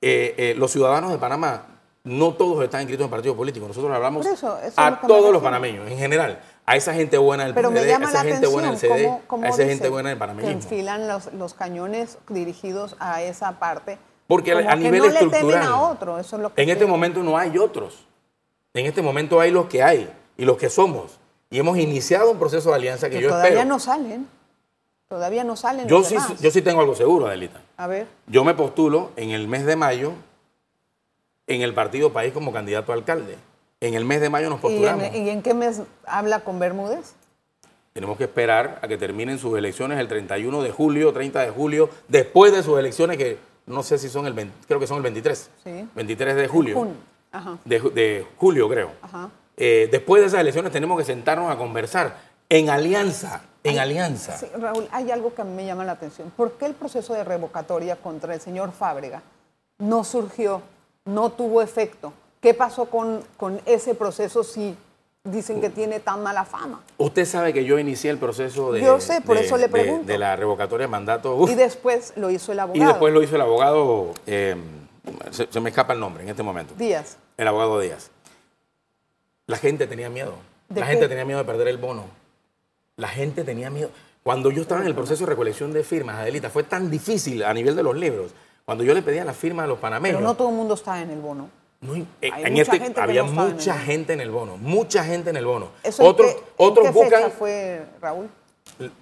eh, 0.00 0.34
eh, 0.36 0.54
los 0.58 0.72
ciudadanos 0.72 1.12
de 1.12 1.18
Panamá, 1.18 1.64
no 2.06 2.32
todos 2.34 2.62
están 2.64 2.82
inscritos 2.82 3.04
en 3.04 3.10
partidos 3.10 3.36
políticos. 3.36 3.68
Nosotros 3.68 3.92
hablamos 3.94 4.24
eso, 4.26 4.58
eso 4.60 4.80
a 4.80 4.90
lo 4.90 5.00
que 5.00 5.06
todos 5.08 5.32
los 5.32 5.42
panameños, 5.42 5.90
en 5.90 5.98
general, 5.98 6.40
a 6.64 6.76
esa 6.76 6.94
gente 6.94 7.18
buena 7.18 7.44
del 7.44 7.54
Pero 7.54 7.70
me 7.70 7.84
llama 7.84 8.06
a 8.06 8.08
esa 8.10 8.24
la 8.24 8.30
gente 8.30 8.46
buena 8.46 8.68
del 8.70 8.78
CD, 8.78 9.04
cómo, 9.04 9.22
cómo 9.26 9.44
a 9.44 9.48
esa 9.48 9.64
gente 9.64 9.88
buena 9.88 10.08
del 10.10 10.16
que 10.16 10.20
panameñismo. 10.20 10.60
enfilan 10.62 11.08
los, 11.08 11.32
los 11.34 11.54
cañones 11.54 12.18
dirigidos 12.28 12.96
a 13.00 13.22
esa 13.22 13.58
parte. 13.58 13.98
Porque 14.28 14.52
a- 14.52 14.56
como 14.56 14.68
a 14.70 14.72
que 14.72 14.78
nivel 14.80 14.98
no 15.00 15.04
le 15.06 15.12
estructural. 15.12 15.50
temen 15.50 15.68
a 15.68 15.80
otro, 15.82 16.18
eso 16.18 16.36
es 16.36 16.42
lo 16.42 16.54
que 16.54 16.62
En 16.62 16.68
este 16.70 16.86
momento 16.86 17.22
no 17.22 17.36
hay 17.36 17.58
otros. 17.58 18.06
En 18.74 18.86
este 18.86 19.02
momento 19.02 19.40
hay 19.40 19.50
los 19.50 19.66
que 19.66 19.82
hay 19.82 20.10
y 20.36 20.44
los 20.44 20.56
que 20.56 20.70
somos. 20.70 21.18
Y 21.50 21.58
hemos 21.58 21.76
iniciado 21.78 22.30
un 22.30 22.38
proceso 22.38 22.70
de 22.70 22.76
alianza 22.76 23.08
que, 23.08 23.16
que 23.16 23.22
yo 23.22 23.28
todavía 23.30 23.50
espero. 23.50 23.68
no 23.68 23.78
salen. 23.78 24.28
Todavía 25.08 25.44
no 25.44 25.54
salen 25.54 25.86
yo, 25.86 25.98
los 25.98 26.08
sí, 26.08 26.14
demás. 26.14 26.40
yo 26.40 26.50
sí 26.50 26.62
tengo 26.62 26.80
algo 26.80 26.94
seguro, 26.96 27.26
Adelita. 27.28 27.60
A 27.76 27.86
ver, 27.86 28.08
Yo 28.26 28.42
me 28.44 28.54
postulo 28.54 29.10
en 29.16 29.30
el 29.30 29.46
mes 29.46 29.64
de 29.64 29.76
mayo 29.76 30.12
en 31.46 31.62
el 31.62 31.74
Partido 31.74 32.12
País 32.12 32.32
como 32.32 32.52
candidato 32.52 32.92
a 32.92 32.94
alcalde. 32.94 33.36
En 33.80 33.94
el 33.94 34.04
mes 34.04 34.20
de 34.20 34.30
mayo 34.30 34.48
nos 34.48 34.58
¿y 34.58 34.62
postulamos. 34.62 35.04
en, 35.04 35.26
y 35.26 35.30
en 35.30 35.42
qué 35.42 35.54
mes 35.54 35.82
habla 36.06 36.40
con 36.40 36.58
Bermúdez? 36.58 37.14
Tenemos 37.92 38.18
que 38.18 38.24
esperar 38.24 38.78
a 38.82 38.88
que 38.88 38.98
terminen 38.98 39.38
sus 39.38 39.56
elecciones 39.56 39.98
el 39.98 40.08
31 40.08 40.62
de 40.62 40.70
julio, 40.70 41.12
30 41.12 41.40
de 41.40 41.50
julio, 41.50 41.88
después 42.08 42.52
de 42.52 42.62
sus 42.62 42.78
elecciones 42.78 43.16
que 43.16 43.38
no 43.66 43.82
sé 43.82 43.98
si 43.98 44.08
son 44.08 44.26
el 44.26 44.32
20, 44.32 44.54
creo 44.66 44.78
que 44.80 44.86
son 44.86 44.98
el 44.98 45.02
23. 45.02 45.50
Sí. 45.64 45.88
23 45.94 46.36
de 46.36 46.48
julio. 46.48 46.88
Ajá, 47.32 47.58
de 47.64 48.26
julio, 48.38 48.68
creo. 48.68 48.90
ajá. 49.02 49.30
Eh, 49.58 49.88
después 49.90 50.20
de 50.20 50.28
esas 50.28 50.40
elecciones 50.40 50.70
tenemos 50.70 50.98
que 50.98 51.04
sentarnos 51.04 51.50
a 51.50 51.56
conversar 51.56 52.16
en 52.50 52.68
alianza, 52.68 53.42
en 53.64 53.78
alianza. 53.78 54.36
Sí, 54.36 54.46
Raúl, 54.54 54.86
hay 54.92 55.10
algo 55.10 55.34
que 55.34 55.40
a 55.42 55.44
mí 55.44 55.52
me 55.54 55.64
llama 55.64 55.84
la 55.84 55.92
atención. 55.92 56.30
¿Por 56.36 56.52
qué 56.52 56.66
el 56.66 56.74
proceso 56.74 57.14
de 57.14 57.24
revocatoria 57.24 57.96
contra 57.96 58.34
el 58.34 58.40
señor 58.40 58.72
Fábrega 58.72 59.22
no 59.78 60.04
surgió, 60.04 60.60
no 61.06 61.30
tuvo 61.32 61.62
efecto? 61.62 62.12
¿Qué 62.40 62.52
pasó 62.54 62.84
con, 62.86 63.22
con 63.36 63.60
ese 63.66 63.94
proceso 63.94 64.44
si 64.44 64.76
dicen 65.24 65.60
que 65.60 65.70
tiene 65.70 65.98
tan 66.00 66.22
mala 66.22 66.44
fama? 66.44 66.82
Usted 66.98 67.24
sabe 67.24 67.52
que 67.52 67.64
yo 67.64 67.78
inicié 67.78 68.10
el 68.10 68.18
proceso 68.18 68.72
de, 68.72 68.82
Yo 68.82 69.00
sé, 69.00 69.20
por 69.22 69.36
de- 69.38 69.44
eso 69.46 69.56
le 69.56 69.64
de- 69.64 69.68
pregunto. 69.70 70.06
de 70.06 70.18
la 70.18 70.36
revocatoria 70.36 70.86
de 70.86 70.90
mandato. 70.90 71.34
Uf, 71.36 71.50
Y 71.50 71.54
después 71.54 72.12
lo 72.16 72.30
hizo 72.30 72.52
el 72.52 72.58
y 72.58 72.60
abogado. 72.60 72.88
después 72.92 73.12
lo 73.14 73.22
hizo 73.22 73.34
el 73.36 73.40
abogado, 73.42 74.14
eh, 74.26 74.54
se, 75.30 75.48
se 75.50 75.60
me 75.60 75.70
escapa 75.70 75.94
el 75.94 76.00
nombre 76.00 76.22
en 76.24 76.28
este 76.28 76.42
momento, 76.42 76.74
Díaz. 76.76 77.16
el 77.36 77.48
abogado 77.48 77.80
Díaz. 77.80 78.10
La 79.46 79.56
gente 79.56 79.86
tenía 79.86 80.10
miedo. 80.10 80.34
¿De 80.68 80.80
La 80.80 80.86
qué? 80.86 80.92
gente 80.92 81.08
tenía 81.08 81.24
miedo 81.24 81.38
de 81.38 81.44
perder 81.44 81.68
el 81.68 81.78
bono. 81.78 82.04
La 82.96 83.08
gente 83.08 83.44
tenía 83.44 83.70
miedo. 83.70 83.90
Cuando 84.24 84.50
yo 84.50 84.62
estaba 84.62 84.80
en 84.80 84.88
el 84.88 84.94
proceso 84.94 85.24
de 85.24 85.30
recolección 85.30 85.72
de 85.72 85.84
firmas, 85.84 86.16
Adelita, 86.16 86.50
fue 86.50 86.64
tan 86.64 86.90
difícil 86.90 87.44
a 87.44 87.54
nivel 87.54 87.76
de 87.76 87.82
los 87.84 87.94
libros. 87.94 88.32
Cuando 88.66 88.82
yo 88.82 88.94
le 88.94 89.02
pedía 89.02 89.24
las 89.24 89.36
firmas 89.36 89.62
a 89.64 89.66
los 89.68 89.78
panameños. 89.78 90.16
Pero 90.18 90.26
no 90.28 90.34
todo 90.34 90.48
el 90.48 90.56
mundo 90.56 90.74
está 90.74 91.00
en 91.00 91.10
el 91.10 91.20
bono. 91.20 91.48
No, 91.80 91.94
eh, 91.94 92.04
en 92.20 92.52
mucha 92.52 92.62
este 92.62 92.78
gente 92.80 93.00
había 93.00 93.22
no 93.22 93.28
en 93.28 93.34
mucha 93.52 93.78
gente 93.78 94.12
en 94.12 94.20
el 94.20 94.30
bono, 94.32 94.56
mucha 94.56 95.04
gente 95.04 95.30
en 95.30 95.36
el 95.36 95.46
bono. 95.46 95.68
¿Eso 95.84 96.02
en 96.02 96.08
otros 96.08 96.32
qué- 96.34 96.38
en 96.40 96.44
otros 96.56 96.86
qué 96.86 96.92
buscan 96.92 97.22
fecha 97.22 97.30
fue, 97.38 97.82
Raúl? 98.02 98.28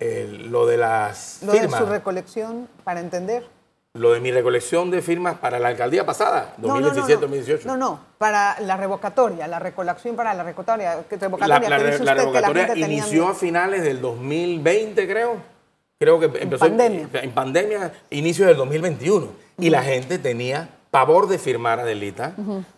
eh, 0.00 0.29
lo 0.50 0.66
de 0.66 0.77
las 0.77 1.38
Lo 1.42 1.53
de 1.53 1.61
firmas, 1.61 1.81
su 1.81 1.87
recolección, 1.87 2.68
para 2.85 3.00
entender. 3.00 3.46
lo 3.94 4.12
de 4.12 4.20
mi 4.20 4.33
recolección 4.33 4.90
de 4.90 5.00
firmas 5.00 5.37
para 5.38 5.59
la 5.59 5.68
alcaldía 5.68 6.05
pasada, 6.05 6.53
No, 6.59 6.68
no, 6.68 6.81
no, 6.81 6.90
2017-2018. 6.94 7.64
No, 7.64 7.79
no, 7.79 8.00
para 8.18 8.61
la 8.61 8.77
revocatoria, 8.77 9.48
la 9.48 9.61
recolección 9.61 10.14
para 10.14 10.35
la 10.35 10.42
revocatoria. 10.42 10.96
La, 10.96 11.03
revocatoria 11.18 11.48
la 11.70 11.79
la 11.79 11.79
usted 11.79 11.98
que 12.00 12.05
la 12.05 12.14
revocatoria 12.14 12.77
inició 12.87 13.29
a 13.29 13.35
finales 13.35 13.83
del 13.83 14.03
2020, 14.03 15.09
creo. 15.09 15.37
Creo 15.98 16.20
que 16.20 16.27
empezó 16.42 16.66
pandemia. 16.66 17.09
en 17.14 17.31
pandemia, 17.33 17.92
inicio 18.11 18.46
del 18.46 18.57
2021. 18.59 19.43
Y 19.59 19.71
la 19.71 19.83
gente 19.83 20.19
tenía 20.19 20.69
pavor 20.90 21.27
de 21.27 21.38
firmar 21.38 21.81
a 21.81 21.85
Delita 21.85 22.35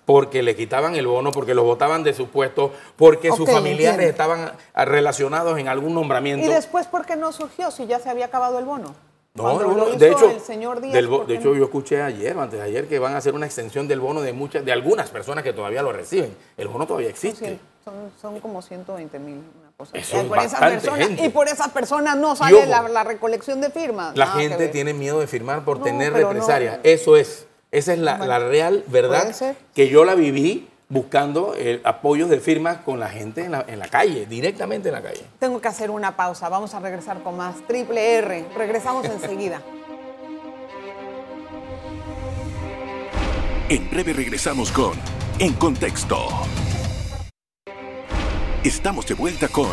porque 0.07 0.43
le 0.43 0.57
quitaban 0.57 0.95
el 0.95 1.07
bono, 1.07 1.33
porque 1.33 1.55
los 1.55 1.65
votaban 1.65 2.03
de 2.03 2.15
sus 2.15 2.29
puestos, 2.29 2.71
porque 2.97 3.31
sus 3.33 3.51
familiares 3.51 4.09
entiendo. 4.09 4.11
estaban 4.11 4.53
ah, 4.75 4.85
relacionados 4.87 5.59
en 5.59 5.69
algún 5.69 5.95
nombramiento. 5.95 6.47
¿Y 6.47 6.49
después 6.49 6.87
por 6.87 7.05
qué 7.05 7.17
no 7.17 7.33
surgió 7.33 7.71
si 7.71 7.87
ya 7.87 7.99
se 7.99 8.09
había 8.09 8.27
acabado 8.27 8.59
el 8.59 8.65
bono? 8.65 8.95
No, 9.35 9.61
lo 9.61 9.89
hizo 9.91 9.99
de 9.99 10.11
hecho, 10.11 10.31
el 10.31 10.41
señor 10.41 10.81
Díaz, 10.81 10.95
del 10.95 11.09
bo- 11.09 11.19
¿por 11.19 11.27
de 11.27 11.35
hecho 11.35 11.49
no? 11.49 11.57
yo 11.57 11.65
escuché 11.65 12.01
ayer 12.01 12.39
antes 12.39 12.59
de 12.59 12.65
ayer 12.65 12.89
que 12.89 12.99
van 12.99 13.13
a 13.15 13.19
hacer 13.19 13.35
una 13.35 13.45
extensión 13.45 13.87
del 13.87 14.01
bono 14.01 14.23
de 14.23 14.33
muchas, 14.33 14.65
de 14.65 14.73
algunas 14.73 15.11
personas 15.11 15.45
que 15.45 15.53
todavía 15.53 15.83
lo 15.83 15.93
reciben. 15.93 16.35
El 16.57 16.69
bono 16.69 16.87
todavía 16.87 17.11
existe. 17.11 17.59
Son, 17.85 17.95
son 18.19 18.41
como 18.41 18.63
120 18.63 19.19
mil, 19.19 19.43
cosa. 19.77 19.97
Eso 19.97 20.17
Y 20.17 20.21
es 20.21 20.27
por 20.27 20.39
esas 20.39 20.61
personas- 20.61 21.07
gente. 21.07 21.25
Y 21.25 21.29
por 21.29 21.49
esas 21.49 21.69
personas 21.71 22.17
no 22.17 22.35
sale 22.37 22.57
ojo, 22.57 22.67
la, 22.67 22.83
la 22.89 23.05
recolección 23.05 23.61
de 23.61 23.71
firmas. 23.71 24.17
La 24.17 24.27
Nada 24.27 24.41
gente 24.41 24.69
tiene 24.69 24.95
miedo 24.95 25.21
de 25.21 25.27
firmar 25.27 25.65
por 25.65 25.79
No, 25.79 25.85
tener 25.85 26.13
pero 26.13 26.29
no. 26.29 26.33
represalia. 26.33 26.81
Eso 26.83 27.17
es. 27.17 27.47
Esa 27.73 27.93
es 27.93 27.99
la, 27.99 28.17
Bueno, 28.17 28.33
la 28.33 28.39
real 28.49 28.85
verdad 28.87 29.35
que 29.75 29.89
yo 29.89 30.05
la 30.05 30.15
viví 30.15 30.69
buscando 30.89 31.53
eh, 31.57 31.81
apoyos 31.85 32.31
de 32.31 32.39
firmas 32.39 32.79
con 32.79 33.01
la 33.01 33.09
gente 33.09 33.45
en 33.45 33.51
la, 33.53 33.65
en 33.67 33.79
la 33.81 33.89
calle, 33.89 34.25
directamente 34.27 34.89
en 34.89 34.95
la 34.95 35.03
calle. 35.03 35.23
Tengo 35.41 35.61
que 35.61 35.67
hacer 35.69 35.91
una 35.91 36.17
pausa. 36.17 36.49
Vamos 36.49 36.75
a 36.75 36.81
regresar 36.81 37.23
con 37.23 37.37
más 37.37 37.57
Triple 37.67 38.15
R. 38.19 38.47
Regresamos 38.57 39.05
enseguida. 39.07 39.61
En 43.69 43.91
breve 43.91 44.13
regresamos 44.13 44.71
con 44.71 44.93
En 45.41 45.53
Contexto. 45.55 46.29
Estamos 48.67 49.07
de 49.07 49.15
vuelta 49.15 49.47
con 49.47 49.71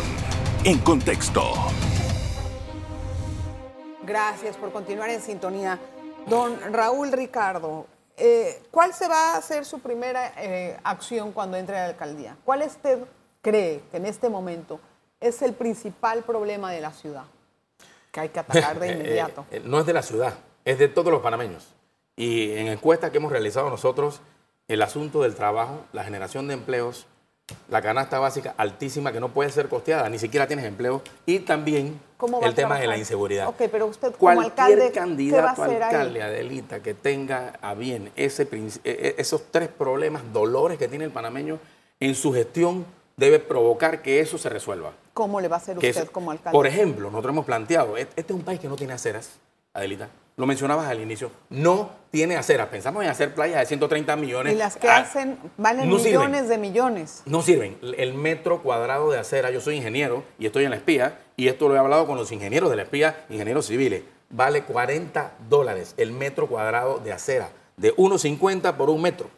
En 0.62 0.78
Contexto. 0.78 1.52
Gracias 4.04 4.56
por 4.56 4.70
continuar 4.70 5.10
en 5.10 5.20
sintonía. 5.20 5.80
Don 6.28 6.56
Raúl 6.72 7.10
Ricardo, 7.10 7.88
eh, 8.16 8.62
¿cuál 8.70 8.94
se 8.94 9.08
va 9.08 9.32
a 9.32 9.38
hacer 9.38 9.64
su 9.64 9.80
primera 9.80 10.32
eh, 10.36 10.78
acción 10.84 11.32
cuando 11.32 11.56
entre 11.56 11.76
a 11.76 11.82
la 11.82 11.88
alcaldía? 11.88 12.36
¿Cuál 12.44 12.62
usted 12.62 13.00
cree 13.42 13.82
que 13.90 13.96
en 13.96 14.06
este 14.06 14.28
momento 14.28 14.78
es 15.18 15.42
el 15.42 15.54
principal 15.54 16.22
problema 16.22 16.70
de 16.70 16.80
la 16.80 16.92
ciudad 16.92 17.24
que 18.12 18.20
hay 18.20 18.28
que 18.28 18.38
atacar 18.38 18.78
de 18.78 18.88
Eh, 18.90 18.92
inmediato? 18.92 19.44
eh, 19.50 19.60
no 19.64 19.80
es 19.80 19.86
de 19.86 19.92
la 19.92 20.02
ciudad, 20.04 20.34
es 20.64 20.78
de 20.78 20.86
todos 20.86 21.10
los 21.10 21.20
panameños. 21.20 21.66
Y 22.14 22.52
en 22.52 22.68
encuestas 22.68 23.10
que 23.10 23.16
hemos 23.16 23.32
realizado 23.32 23.68
nosotros, 23.70 24.20
el 24.68 24.82
asunto 24.82 25.22
del 25.22 25.34
trabajo, 25.34 25.80
la 25.92 26.04
generación 26.04 26.46
de 26.46 26.54
empleos, 26.54 27.08
la 27.68 27.82
canasta 27.82 28.18
básica 28.18 28.54
altísima 28.56 29.12
que 29.12 29.20
no 29.20 29.28
puede 29.28 29.50
ser 29.50 29.68
costeada, 29.68 30.08
ni 30.08 30.18
siquiera 30.18 30.46
tienes 30.46 30.64
empleo 30.64 31.02
y 31.26 31.40
también 31.40 32.00
¿Cómo 32.16 32.40
va 32.40 32.46
a 32.46 32.48
el 32.48 32.54
tema 32.54 32.78
de 32.78 32.86
la 32.86 32.96
inseguridad. 32.96 33.48
Ok, 33.48 33.62
pero 33.70 33.86
usted 33.86 34.12
como 34.12 34.34
Cualquier 34.34 34.50
alcalde, 34.50 34.86
¿qué 34.86 34.92
candidato 34.92 35.62
a 35.62 35.66
ahí? 35.66 35.74
alcalde, 35.74 36.22
Adelita, 36.22 36.80
que 36.82 36.94
tenga 36.94 37.58
a 37.60 37.74
bien 37.74 38.10
ese, 38.16 38.44
eh, 38.44 38.70
eh, 38.84 39.14
esos 39.18 39.44
tres 39.50 39.68
problemas, 39.68 40.22
dolores 40.32 40.78
que 40.78 40.88
tiene 40.88 41.04
el 41.04 41.10
panameño 41.10 41.58
en 42.00 42.14
su 42.14 42.32
gestión, 42.32 42.86
debe 43.16 43.38
provocar 43.40 44.00
que 44.00 44.20
eso 44.20 44.38
se 44.38 44.48
resuelva. 44.48 44.92
¿Cómo 45.12 45.40
le 45.40 45.48
va 45.48 45.56
a 45.56 45.58
hacer 45.58 45.76
usted 45.76 46.08
como 46.10 46.30
alcalde? 46.30 46.56
Por 46.56 46.66
ejemplo, 46.66 47.10
nosotros 47.10 47.32
hemos 47.32 47.44
planteado, 47.44 47.98
e- 47.98 48.02
este 48.02 48.20
es 48.22 48.30
un 48.30 48.42
país 48.42 48.58
que 48.58 48.68
no 48.68 48.76
tiene 48.76 48.94
aceras, 48.94 49.32
Adelita. 49.74 50.08
Lo 50.36 50.46
mencionabas 50.46 50.88
al 50.88 51.00
inicio, 51.00 51.30
no 51.48 51.90
tiene 52.10 52.36
aceras. 52.36 52.66
Pensamos 52.68 53.04
en 53.04 53.10
hacer 53.10 53.34
playas 53.34 53.60
de 53.60 53.66
130 53.66 54.16
millones. 54.16 54.52
y 54.52 54.56
las 54.56 54.76
que 54.76 54.88
Ah, 54.88 54.96
hacen 54.98 55.38
valen 55.56 55.88
no 55.88 55.98
sirven. 55.98 56.18
millones 56.30 56.48
de 56.48 56.58
millones. 56.58 57.22
No 57.26 57.40
sirven. 57.42 57.78
El 57.96 58.14
metro 58.14 58.60
cuadrado 58.62 59.12
de 59.12 59.18
acera, 59.20 59.50
yo 59.52 59.60
soy 59.60 59.76
ingeniero 59.76 60.24
y 60.38 60.46
estoy 60.46 60.64
en 60.64 60.70
la 60.70 60.76
espía, 60.76 61.20
y 61.36 61.46
esto 61.46 61.68
lo 61.68 61.76
he 61.76 61.78
hablado 61.78 62.06
con 62.08 62.16
los 62.16 62.32
ingenieros 62.32 62.68
de 62.70 62.76
la 62.76 62.82
espía, 62.82 63.24
ingenieros 63.30 63.66
civiles. 63.66 64.02
Vale 64.30 64.64
40 64.64 65.34
dólares 65.48 65.94
el 65.98 66.10
metro 66.10 66.48
cuadrado 66.48 66.98
de 66.98 67.12
acera, 67.12 67.50
de 67.76 67.94
1,50 67.94 68.76
por 68.76 68.90
un 68.90 69.02
metro. 69.02 69.28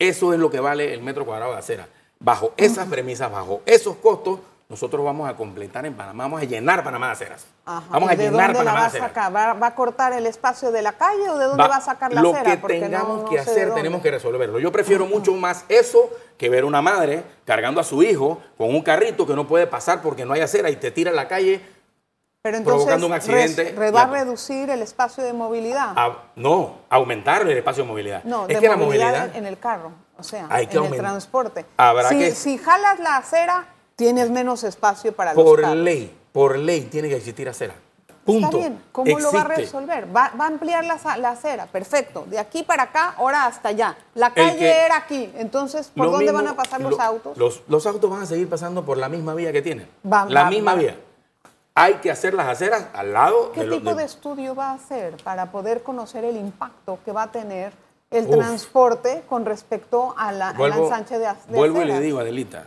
Eso 0.00 0.32
es 0.34 0.40
lo 0.40 0.50
que 0.50 0.58
vale 0.58 0.92
el 0.92 1.02
metro 1.02 1.24
cuadrado 1.24 1.52
de 1.52 1.58
acera. 1.58 1.86
Bajo 2.18 2.52
esas 2.56 2.88
premisas, 2.90 3.30
bajo 3.30 3.62
esos 3.64 3.94
costos, 3.98 4.40
nosotros 4.72 5.04
vamos 5.04 5.28
a 5.28 5.36
completar 5.36 5.84
en 5.84 5.92
Panamá, 5.92 6.24
vamos 6.24 6.40
a 6.40 6.44
llenar 6.46 6.82
Panamá 6.82 7.08
de 7.08 7.12
aceras. 7.12 7.44
Ajá. 7.66 7.84
Vamos 7.90 8.08
¿Y 8.08 8.14
a 8.14 8.16
de 8.16 8.24
llenar 8.30 8.46
dónde 8.54 8.64
la 8.64 8.70
Panamá 8.70 8.86
va 8.86 8.90
de 8.90 8.98
a 8.98 9.02
sacar? 9.02 9.36
¿Va, 9.36 9.52
va 9.52 9.66
a 9.66 9.74
cortar 9.74 10.14
el 10.14 10.26
espacio 10.26 10.72
de 10.72 10.80
la 10.80 10.92
calle 10.94 11.28
o 11.28 11.36
de 11.36 11.44
dónde 11.44 11.68
va, 11.68 11.76
a 11.76 11.80
sacar 11.82 12.10
la 12.10 12.22
lo 12.22 12.30
acera? 12.30 12.52
que 12.52 12.56
Porque 12.56 12.78
no- 12.80 12.86
tengamos 12.86 13.22
no 13.24 13.28
que 13.28 13.38
hacer, 13.38 13.74
tenemos 13.74 14.00
que 14.00 14.10
resolverlo. 14.10 14.58
Yo 14.58 14.72
prefiero 14.72 15.04
mucho 15.04 15.34
más 15.34 15.66
eso 15.68 16.08
que 16.38 16.48
ver 16.48 16.64
una 16.64 16.80
madre 16.80 17.22
cargando 17.44 17.82
a 17.82 17.84
su 17.84 18.02
hijo 18.02 18.40
con 18.56 18.70
un 18.70 18.80
carrito 18.82 19.26
que 19.26 19.34
no 19.34 19.46
puede 19.46 19.66
pasar 19.66 20.00
porque 20.00 20.24
no 20.24 20.32
hay 20.32 20.40
acera 20.40 20.70
y 20.70 20.76
te 20.76 20.90
tira 20.90 21.10
a 21.10 21.14
la 21.14 21.28
calle. 21.28 21.60
Pero 22.40 22.56
entonces 22.56 22.78
provocando 22.78 23.06
un 23.06 23.12
accidente 23.12 23.74
y 23.76 23.90
va 23.92 24.02
a 24.02 24.06
reducir 24.06 24.70
el 24.70 24.80
espacio 24.80 25.22
de 25.22 25.34
movilidad. 25.34 25.92
a- 25.94 26.16
no, 26.34 26.78
aumentar 26.88 27.42
el 27.42 27.58
espacio 27.58 27.82
de 27.84 27.88
movilidad. 27.90 28.24
no, 28.24 28.44
es 28.44 28.48
de 28.48 28.58
que 28.58 28.68
la 28.68 28.76
movilidad, 28.78 29.06
movilidad. 29.10 29.36
en 29.36 29.46
el 29.46 29.58
carro, 29.58 29.92
o 30.18 30.22
sea, 30.22 30.46
Hay 30.48 30.66
que 30.66 30.78
en 30.78 30.86
el 30.86 30.96
transporte. 30.96 31.66
Habrá 31.76 32.08
si, 32.08 32.18
que- 32.18 32.34
si 32.34 32.56
jalas 32.56 32.98
la 33.00 33.18
acera, 33.18 33.66
tienes 34.02 34.30
menos 34.30 34.64
espacio 34.64 35.12
para 35.14 35.32
los 35.34 35.42
por 35.44 35.60
carros. 35.60 35.76
ley, 35.76 36.16
por 36.32 36.58
ley 36.58 36.82
tiene 36.82 37.08
que 37.08 37.16
existir 37.16 37.48
acera. 37.48 37.74
Punto. 38.24 38.46
Está 38.46 38.58
bien, 38.58 38.82
¿cómo 38.92 39.18
lo 39.18 39.32
va 39.32 39.40
a 39.40 39.44
resolver? 39.44 40.06
Va, 40.16 40.30
va 40.40 40.44
a 40.44 40.48
ampliar 40.48 40.84
la, 40.84 40.96
la 41.18 41.30
acera, 41.30 41.66
perfecto. 41.66 42.24
De 42.28 42.38
aquí 42.38 42.62
para 42.62 42.84
acá, 42.84 43.14
ahora 43.18 43.46
hasta 43.46 43.70
allá. 43.70 43.96
La 44.14 44.32
calle 44.32 44.58
que- 44.58 44.70
era 44.84 44.96
aquí, 44.96 45.32
entonces, 45.36 45.90
¿por 45.94 46.06
dónde 46.10 46.26
mismo- 46.26 46.38
van 46.38 46.48
a 46.48 46.56
pasar 46.56 46.80
los 46.80 46.92
lo- 46.92 47.00
autos? 47.02 47.36
Los, 47.36 47.62
los 47.68 47.84
autos 47.86 48.08
van 48.10 48.22
a 48.22 48.26
seguir 48.26 48.48
pasando 48.48 48.84
por 48.84 48.96
la 48.96 49.08
misma 49.08 49.34
vía 49.34 49.52
que 49.52 49.60
tienen. 49.62 49.88
Va- 50.10 50.26
la 50.28 50.44
va- 50.44 50.50
misma 50.50 50.74
vía. 50.76 50.96
Hay 51.74 51.94
que 51.94 52.10
hacer 52.10 52.34
las 52.34 52.46
aceras 52.48 52.86
al 52.92 53.12
lado 53.12 53.50
¿Qué 53.52 53.64
de 53.64 53.70
tipo 53.76 53.90
de- 53.90 53.96
de 53.96 54.04
estudio 54.04 54.54
va 54.54 54.70
a 54.70 54.74
hacer 54.74 55.16
para 55.24 55.50
poder 55.50 55.82
conocer 55.82 56.24
el 56.24 56.36
impacto 56.36 56.98
que 57.04 57.10
va 57.12 57.24
a 57.24 57.32
tener 57.32 57.72
el 58.10 58.26
Uf. 58.26 58.36
transporte 58.36 59.22
con 59.28 59.44
respecto 59.46 60.14
a 60.18 60.30
la, 60.32 60.50
al 60.50 60.56
Vuelvo, 60.58 60.84
ensanche 60.84 61.18
de, 61.18 61.26
de 61.26 61.34
vuelvo 61.56 61.80
y 61.82 61.86
le 61.86 61.98
digo, 61.98 62.20
Adelita, 62.20 62.66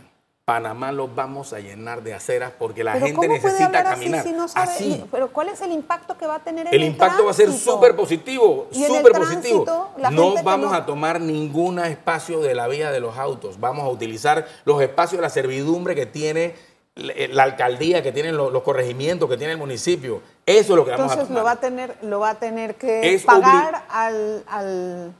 Panamá 0.50 0.92
lo 0.92 1.08
vamos 1.08 1.52
a 1.52 1.58
llenar 1.58 2.04
de 2.04 2.14
aceras 2.14 2.52
porque 2.56 2.84
la 2.84 2.92
Pero 2.92 3.06
gente 3.06 3.16
¿cómo 3.26 3.40
puede 3.40 3.42
necesita 3.58 3.82
caminar. 3.82 4.20
Así, 4.20 4.28
si 4.28 4.32
no 4.36 4.46
sabe- 4.46 4.70
Así. 4.70 5.04
Pero 5.10 5.32
¿cuál 5.32 5.48
es 5.48 5.60
el 5.60 5.72
impacto 5.72 6.16
que 6.16 6.24
va 6.24 6.36
a 6.36 6.38
tener 6.38 6.68
en 6.68 6.72
El 6.72 6.82
el 6.84 6.88
impacto 6.90 7.24
va 7.24 7.32
a 7.32 7.34
ser 7.34 7.52
súper 7.52 7.96
positivo, 7.96 8.68
súper 8.70 9.10
positivo. 9.10 9.64
tránsito, 9.64 9.90
No 10.12 10.40
vamos 10.44 10.70
no- 10.70 10.76
a 10.76 10.86
tomar 10.86 11.20
ningún 11.20 11.80
espacio 11.80 12.38
de 12.38 12.54
la 12.54 12.68
vía 12.68 12.92
de 12.92 13.00
los 13.00 13.18
autos. 13.18 13.58
Vamos 13.58 13.82
a 13.86 13.88
utilizar 13.88 14.46
los 14.64 14.80
espacios 14.80 15.18
de 15.18 15.22
la 15.22 15.30
servidumbre 15.30 15.96
que 15.96 16.06
tiene 16.06 16.54
la 16.94 17.12
la 17.28 17.42
alcaldía, 17.42 18.04
que 18.04 18.12
tienen 18.12 18.36
los, 18.36 18.52
los 18.52 18.62
corregimientos, 18.62 19.28
que 19.28 19.36
tiene 19.36 19.54
el 19.54 19.58
municipio. 19.58 20.22
Eso 20.46 20.74
es 20.74 20.76
lo 20.76 20.84
que 20.84 20.92
vamos 20.92 21.10
a 21.10 21.14
Entonces 21.14 21.26
tomar. 21.26 21.40
lo 21.40 21.44
va 21.44 21.50
a 21.50 21.56
tener, 21.60 21.96
lo 22.02 22.20
va 22.20 22.30
a 22.30 22.34
tener 22.38 22.76
que 22.76 23.14
Es 23.14 23.24
pagar 23.24 23.84
al, 23.90 24.44
al- 24.46 25.12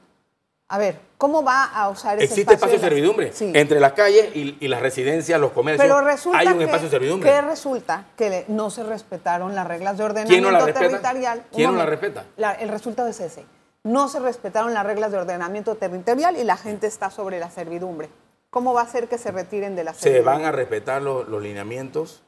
A 0.68 0.78
ver, 0.78 0.98
¿cómo 1.16 1.44
va 1.44 1.64
a 1.64 1.88
usar 1.88 2.16
ese 2.16 2.24
Existe 2.24 2.54
espacio 2.54 2.78
de 2.78 2.82
servidumbre. 2.82 3.32
Sí. 3.32 3.52
Entre 3.54 3.78
las 3.78 3.92
calles 3.92 4.34
y, 4.34 4.56
y 4.58 4.66
las 4.66 4.82
residencias, 4.82 5.40
los 5.40 5.52
comercios, 5.52 5.84
Pero 5.86 6.00
resulta 6.00 6.38
hay 6.40 6.48
un 6.48 6.58
que, 6.58 6.64
espacio 6.64 6.86
de 6.86 6.90
servidumbre. 6.90 7.30
que 7.30 7.40
resulta 7.40 8.06
que 8.16 8.44
no 8.48 8.70
se 8.70 8.82
respetaron 8.82 9.54
las 9.54 9.66
reglas 9.68 9.96
de 9.96 10.04
ordenamiento 10.04 10.64
territorial. 10.72 11.44
¿Quién 11.54 11.70
no 11.72 11.78
la 11.78 11.86
respeta? 11.86 12.24
La- 12.36 12.52
el 12.54 12.68
resultado 12.68 13.08
es 13.08 13.20
ese. 13.20 13.44
No 13.84 14.08
se 14.08 14.18
respetaron 14.18 14.74
las 14.74 14.84
reglas 14.84 15.12
de 15.12 15.18
ordenamiento 15.18 15.76
territorial 15.76 16.36
y 16.36 16.42
la 16.42 16.56
gente 16.56 16.88
está 16.88 17.10
sobre 17.12 17.38
la 17.38 17.48
servidumbre. 17.50 18.08
¿Cómo 18.50 18.74
va 18.74 18.82
a 18.82 18.88
ser 18.88 19.06
que 19.06 19.18
se 19.18 19.30
retiren 19.30 19.76
de 19.76 19.84
la 19.84 19.94
Se 19.94 20.00
servidumbre? 20.00 20.32
van 20.34 20.44
a 20.46 20.50
respetar 20.52 21.00
los, 21.00 21.28
los 21.28 21.40
lineamientos 21.42 22.22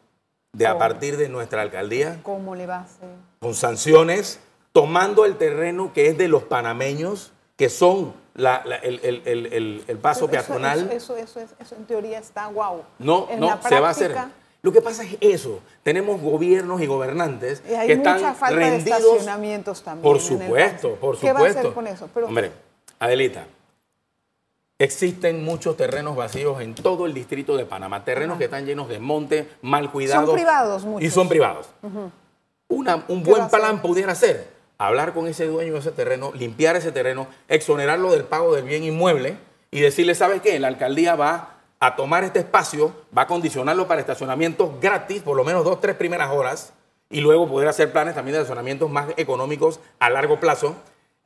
de 0.52 0.68
a 0.68 0.78
partir 0.78 1.16
de 1.16 1.28
nuestra 1.28 1.60
alcaldía 1.62 2.20
¿Cómo 2.22 2.54
le 2.54 2.66
va 2.66 2.76
a 2.76 2.80
hacer? 2.82 3.08
con 3.40 3.54
sanciones, 3.54 4.38
tomando 4.72 5.24
el 5.24 5.36
terreno 5.36 5.92
que 5.92 6.06
es 6.08 6.16
de 6.16 6.28
los 6.28 6.44
panameños, 6.44 7.32
que 7.56 7.68
son 7.68 8.14
la- 8.38 8.62
la- 8.64 8.76
el, 8.76 8.98
el- 9.02 9.22
el- 9.26 9.46
el- 9.52 9.84
el 9.86 9.98
paso 9.98 10.20
Eso- 10.24 10.30
peatonal. 10.30 10.90
Eso, 10.90 11.16
eso, 11.16 11.38
eso, 11.40 11.54
eso 11.60 11.74
en 11.76 11.84
teoría 11.84 12.18
está 12.18 12.46
guau. 12.46 12.82
no, 12.98 13.26
En 13.30 13.40
no, 13.40 13.46
la 13.48 13.60
se 13.62 13.78
va 13.80 13.88
a 13.88 13.90
hacer. 13.90 14.12
práctica, 14.12 14.34
Lo 14.60 14.72
que 14.72 14.80
pasa 14.82 15.04
es 15.04 15.16
eso. 15.20 15.60
Tenemos 15.84 16.20
gobiernos 16.20 16.80
y 16.80 16.86
gobernantes 16.86 17.62
Y 17.70 17.74
hay 17.74 17.86
que 17.86 17.92
están 17.94 18.14
mucha 18.16 18.34
falta 18.34 18.56
rendidos. 18.56 18.84
de 19.00 19.06
estacionamientos 19.08 19.82
también. 19.82 20.02
Por 20.02 20.20
supuesto, 20.20 20.94
por 20.96 21.16
¿Qué 21.18 21.28
supuesto. 21.28 21.42
va 21.42 21.46
a 21.46 21.60
hacer 21.60 21.72
con 21.74 21.86
eso? 21.86 22.08
Pero, 22.12 22.26
Hombre, 22.26 22.50
Adelita, 22.98 23.44
existen 24.78 25.44
muchos 25.44 25.76
terrenos 25.76 26.16
vacíos 26.16 26.60
en 26.60 26.74
todo 26.74 27.06
el 27.06 27.14
distrito 27.14 27.56
de 27.56 27.66
Panamá. 27.66 28.04
Terrenos 28.04 28.38
que 28.38 28.44
están 28.44 28.64
llenos 28.66 28.88
de 28.88 28.98
monte, 28.98 29.48
mal 29.62 29.90
cuidados. 29.90 30.34
privados 30.34 30.84
muchos. 30.84 31.02
Y 31.06 31.10
son 31.10 31.28
privados. 31.28 31.68
Una- 32.68 33.04
un 33.08 33.22
¿Qué 33.22 33.30
buen 33.30 33.48
plan 33.48 33.80
pudiera 33.82 34.14
ser 34.14 34.48
hablar 34.78 35.12
con 35.12 35.26
ese 35.26 35.46
dueño 35.46 35.72
de 35.74 35.80
ese 35.80 35.90
terreno, 35.92 36.30
limpiar 36.34 36.76
ese 36.76 36.92
terreno, 36.92 37.26
exonerarlo 37.48 38.12
del 38.12 38.24
pago 38.24 38.54
del 38.54 38.64
bien 38.64 38.84
inmueble 38.84 39.36
y 39.70 39.80
decirle, 39.80 40.14
¿sabes 40.14 40.40
qué? 40.40 40.58
La 40.60 40.68
alcaldía 40.68 41.16
va 41.16 41.56
a 41.80 41.96
tomar 41.96 42.24
este 42.24 42.38
espacio, 42.40 42.92
va 43.16 43.22
a 43.22 43.26
condicionarlo 43.26 43.86
para 43.88 44.00
estacionamientos 44.00 44.80
gratis, 44.80 45.22
por 45.22 45.36
lo 45.36 45.44
menos 45.44 45.64
dos, 45.64 45.80
tres 45.80 45.96
primeras 45.96 46.30
horas, 46.30 46.72
y 47.10 47.20
luego 47.20 47.48
poder 47.48 47.68
hacer 47.68 47.92
planes 47.92 48.14
también 48.14 48.34
de 48.34 48.40
estacionamientos 48.42 48.88
más 48.90 49.06
económicos 49.16 49.80
a 49.98 50.10
largo 50.10 50.38
plazo. 50.40 50.74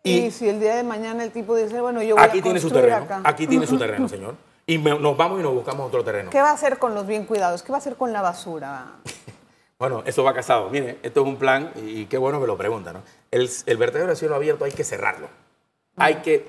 y, 0.03 0.19
Y, 0.27 0.31
si 0.31 0.49
el 0.49 0.59
día 0.61 0.75
de 0.77 0.83
mañana 0.83 1.23
el 1.23 1.31
tipo 1.31 1.55
dice, 1.57 1.81
bueno, 1.81 2.03
yo 2.03 2.17
voy 2.17 2.25
aquí 2.25 2.41
a 2.41 2.43
tiene 2.43 2.61
su 2.61 2.71
terreno, 2.71 2.97
acá. 2.97 3.21
aquí 3.25 3.47
tiene 3.47 3.67
su 3.67 3.79
terreno, 3.79 4.09
señor. 4.09 4.35
Y 4.67 4.79
me- 4.79 4.99
nos 4.99 5.17
vamos 5.17 5.41
y 5.41 5.43
nos 5.43 5.53
buscamos 5.55 5.87
otro 5.89 6.05
terreno. 6.05 6.31
¿Qué 6.31 6.41
va 6.41 6.51
a 6.51 6.55
hacer 6.55 6.79
con 6.79 6.95
los 6.95 7.07
bien 7.07 7.25
cuidados? 7.27 7.63
¿Qué 7.63 7.73
va 7.73 7.79
a 7.79 7.81
hacer 7.81 7.97
con 7.97 8.13
la 8.13 8.23
basura? 8.23 8.87
Bueno, 9.83 10.05
eso 10.07 10.23
va 10.23 10.33
casado. 10.33 10.71
Mire, 10.71 10.99
esto 11.03 11.23
es 11.23 11.27
un 11.27 11.39
plan 11.39 11.73
y 11.75 12.07
qué 12.07 12.17
bueno 12.17 12.41
que 12.41 12.47
lo 12.47 12.57
pregunta, 12.57 12.93
¿no? 12.93 13.03
El, 13.33 13.51
el 13.67 13.77
vertedero 13.77 14.11
de 14.11 14.15
cielo 14.15 14.37
abierto 14.37 14.65
hay 14.65 14.71
que 14.71 14.85
cerrarlo. 14.85 15.29
Hay 15.97 16.23
que 16.23 16.49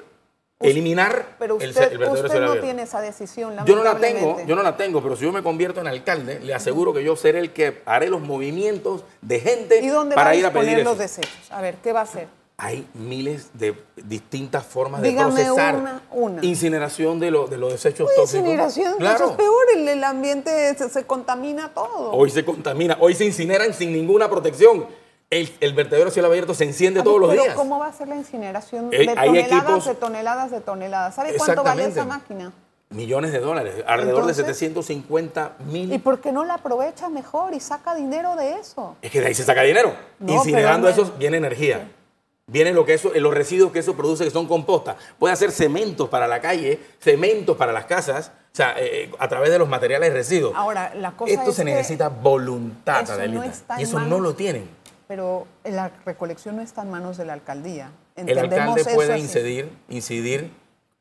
eliminar 0.59 1.37
Pero 1.39 1.57
el, 1.59 1.69
usted, 1.69 1.93
el 1.93 1.97
vertedero 1.97 2.13
de 2.13 2.19
usted 2.19 2.29
cielo 2.29 2.45
no 2.45 2.51
abierto. 2.51 2.67
tiene 2.67 2.83
esa 2.83 3.01
decisión, 3.01 3.55
Yo 3.65 3.75
no 3.75 3.83
la 3.83 3.97
tengo, 3.97 4.39
yo 4.45 4.55
no 4.55 4.61
la 4.61 4.77
tengo, 4.77 5.01
pero 5.01 5.15
si 5.15 5.23
yo 5.23 5.31
me 5.31 5.41
convierto 5.41 5.81
en 5.81 5.87
alcalde, 5.87 6.41
le 6.41 6.53
aseguro 6.53 6.93
que 6.93 7.03
yo 7.03 7.15
seré 7.15 7.39
el 7.39 7.53
que 7.53 7.81
haré 7.87 8.07
los 8.11 8.21
movimientos 8.21 9.03
de 9.21 9.39
gente 9.39 9.79
¿Y 9.81 9.87
dónde 9.87 10.13
para 10.13 10.25
va 10.27 10.31
a 10.33 10.35
ir 10.35 10.45
a 10.45 10.53
pedir 10.53 10.83
los 10.83 10.93
eso. 10.93 11.01
desechos? 11.01 11.51
A 11.51 11.59
ver, 11.59 11.77
¿qué 11.77 11.91
va 11.91 12.01
a 12.01 12.03
hacer? 12.03 12.27
Hay 12.57 12.87
miles 12.93 13.49
de 13.53 13.75
distintas 13.95 14.63
formas 14.65 15.01
Dígame 15.01 15.33
de 15.33 15.43
procesar 15.43 15.75
una, 15.75 16.01
una. 16.11 16.45
incineración 16.45 17.19
de, 17.19 17.31
lo- 17.31 17.47
de 17.47 17.57
los 17.57 17.71
desechos 17.71 18.07
Uy, 18.09 18.15
tóxicos. 18.15 18.35
incineración, 18.45 18.97
Claro. 18.99 19.15
eso 19.15 19.31
es 19.31 19.37
peor, 19.37 19.63
el, 19.75 19.87
el 19.87 20.03
ambiente 20.03 20.73
se, 20.75 20.87
se 20.89 21.03
contamina 21.05 21.69
todo. 21.73 22.11
Hoy 22.11 22.29
se 22.29 22.45
contamina, 22.45 22.95
hoy 22.99 23.15
se 23.15 23.25
incineran 23.25 23.73
sin 23.73 23.91
ninguna 23.91 24.29
protección. 24.29 24.85
El, 25.31 25.51
el 25.61 25.73
vertedero 25.73 26.09
a 26.09 26.11
cielo 26.11 26.27
abierto 26.27 26.53
se 26.53 26.63
enciende 26.63 27.01
todos 27.01 27.19
los 27.19 27.31
días. 27.31 27.55
¿Cómo 27.55 27.79
va 27.79 27.87
a 27.87 27.93
ser 27.93 28.07
la 28.07 28.15
incineración 28.17 28.89
Eh, 28.93 28.99
de 28.99 29.05
toneladas, 29.15 29.51
equipos- 29.51 29.85
de 29.85 29.95
toneladas, 29.95 30.51
de 30.51 30.61
toneladas? 30.61 31.15
¿Sabe 31.15 31.35
cuánto 31.35 31.63
vale 31.63 31.85
esa 31.85 32.05
máquina? 32.05 32.53
Millones 32.91 33.31
de 33.31 33.39
dólares, 33.39 33.73
alrededor 33.87 34.19
Entonces- 34.29 34.45
de 34.45 34.53
750 34.53 35.53
mil. 35.71 35.91
¿Y 35.91 35.97
por 35.97 36.19
qué 36.21 36.31
no 36.31 36.45
la 36.45 36.53
aprovecha 36.55 37.09
mejor 37.09 37.55
y 37.55 37.59
saca 37.59 37.95
dinero 37.95 38.35
de 38.35 38.59
eso? 38.59 38.95
Es 39.01 39.09
que 39.09 39.21
de 39.21 39.27
ahí 39.27 39.33
se 39.33 39.43
saca 39.43 39.63
dinero. 39.63 39.95
No, 40.19 40.33
Incinerando 40.33 40.87
eso 40.87 41.11
viene 41.17 41.37
energía. 41.37 41.89
Viene 42.47 42.73
lo 42.73 42.85
que 42.85 42.93
eso, 42.93 43.11
los 43.15 43.33
residuos 43.33 43.71
que 43.71 43.79
eso 43.79 43.95
produce, 43.95 44.25
que 44.25 44.29
son 44.29 44.47
compostas. 44.47 44.97
Puede 45.17 45.33
hacer 45.33 45.51
cementos 45.51 46.09
para 46.09 46.27
la 46.27 46.41
calle, 46.41 46.77
cementos 46.99 47.55
para 47.55 47.71
las 47.71 47.85
casas, 47.85 48.33
o 48.51 48.55
sea, 48.55 48.75
eh, 48.77 49.09
a 49.17 49.27
través 49.29 49.49
de 49.49 49.57
los 49.57 49.69
materiales 49.69 50.11
residuos. 50.11 50.53
Ahora, 50.53 50.93
la 50.93 51.13
cosa 51.13 51.31
Esto 51.31 51.51
es 51.51 51.55
se 51.55 51.63
que 51.63 51.71
necesita 51.71 52.09
voluntad, 52.09 53.03
eso 53.03 53.13
no 53.13 53.19
Adelita. 53.19 53.45
está 53.45 53.79
y 53.79 53.83
eso 53.83 53.99
no 54.01 54.19
lo 54.19 54.35
tienen. 54.35 54.69
Pero 55.07 55.47
la 55.63 55.89
recolección 56.05 56.57
no 56.57 56.61
está 56.61 56.81
en 56.81 56.91
manos 56.91 57.15
de 57.15 57.25
la 57.25 57.33
alcaldía. 57.33 57.91
El 58.17 58.37
alcalde 58.37 58.81
eso 58.81 58.93
puede 58.93 59.13
así. 59.13 59.21
incidir, 59.21 59.69
incidir 59.87 60.51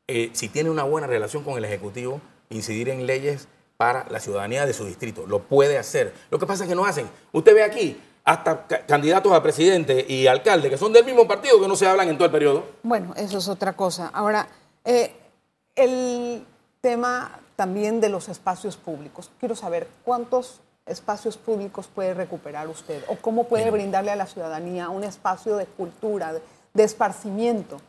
eh, 0.07 0.29
si 0.33 0.47
tiene 0.47 0.69
una 0.69 0.83
buena 0.83 1.07
relación 1.07 1.43
con 1.43 1.57
el 1.57 1.65
Ejecutivo, 1.65 2.21
incidir 2.49 2.87
en 2.87 3.05
leyes 3.05 3.49
para 3.75 4.05
la 4.09 4.21
ciudadanía 4.21 4.65
de 4.65 4.73
su 4.73 4.85
distrito. 4.85 5.25
Lo 5.27 5.39
puede 5.39 5.77
hacer. 5.77 6.13
Lo 6.29 6.39
que 6.39 6.45
pasa 6.45 6.63
es 6.63 6.69
que 6.69 6.75
no 6.75 6.85
hacen. 6.85 7.07
Usted 7.33 7.53
ve 7.53 7.63
aquí 7.63 7.99
hasta 8.23 8.67
ca- 8.67 8.85
candidatos 8.85 9.31
a 9.33 9.43
presidente 9.43 10.05
y 10.07 10.27
alcalde 10.27 10.69
que 10.69 10.77
son 10.77 10.93
del 10.93 11.05
mismo 11.05 11.27
partido 11.27 11.59
que 11.59 11.67
no 11.67 11.75
se 11.75 11.87
hablan 11.87 12.09
en 12.09 12.17
todo 12.17 12.25
el 12.25 12.31
periodo. 12.31 12.63
Bueno, 12.83 13.13
eso 13.15 13.37
es 13.37 13.47
otra 13.47 13.73
cosa. 13.73 14.09
Ahora, 14.13 14.47
eh, 14.85 15.13
el, 15.75 16.45
tema 16.83 17.39
también 17.55 18.01
de 18.01 18.09
los 18.09 18.27
espacios 18.27 18.75
públicos. 18.75 19.31
Quiero 19.39 19.55
saber 19.55 19.87
cuántos 20.03 20.59
espacios 20.85 21.37
públicos 21.37 21.87
puede 21.87 22.13
recuperar 22.13 22.67
usted 22.67 23.01
o 23.07 23.15
cómo 23.15 23.45
puede 23.45 23.71
brindarle 23.71 24.11
a 24.11 24.17
la 24.17 24.27
ciudadanía 24.27 24.89
un 24.89 25.05
espacio 25.05 25.55
de 25.55 25.65
cultura, 25.65 26.33
de, 26.33 26.83
esparcimiento. 26.83 27.79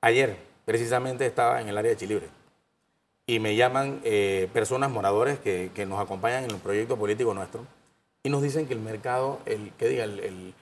Ayer, 0.00 0.36
precisamente, 0.64 1.26
estaba 1.26 1.60
en 1.60 1.68
el 1.68 1.76
área 1.76 1.90
de 1.90 1.96
Chilibre 1.96 2.28
y 3.26 3.40
me 3.40 3.56
llaman 3.56 4.00
eh, 4.04 4.48
personas 4.52 4.88
moradores 4.88 5.40
que, 5.40 5.84
nos 5.88 6.00
acompañan 6.00 6.44
en 6.44 6.52
el 6.52 6.58
proyecto 6.58 6.96
político 6.96 7.34
nuestro 7.34 7.66
y 8.24 8.30
nos 8.30 8.42
dicen 8.42 8.66
que 8.66 8.72
el 8.72 8.80
mercado, 8.80 9.38
el 9.44 9.70
que 9.78 9.86
diga, 9.86 10.04
el, 10.04 10.54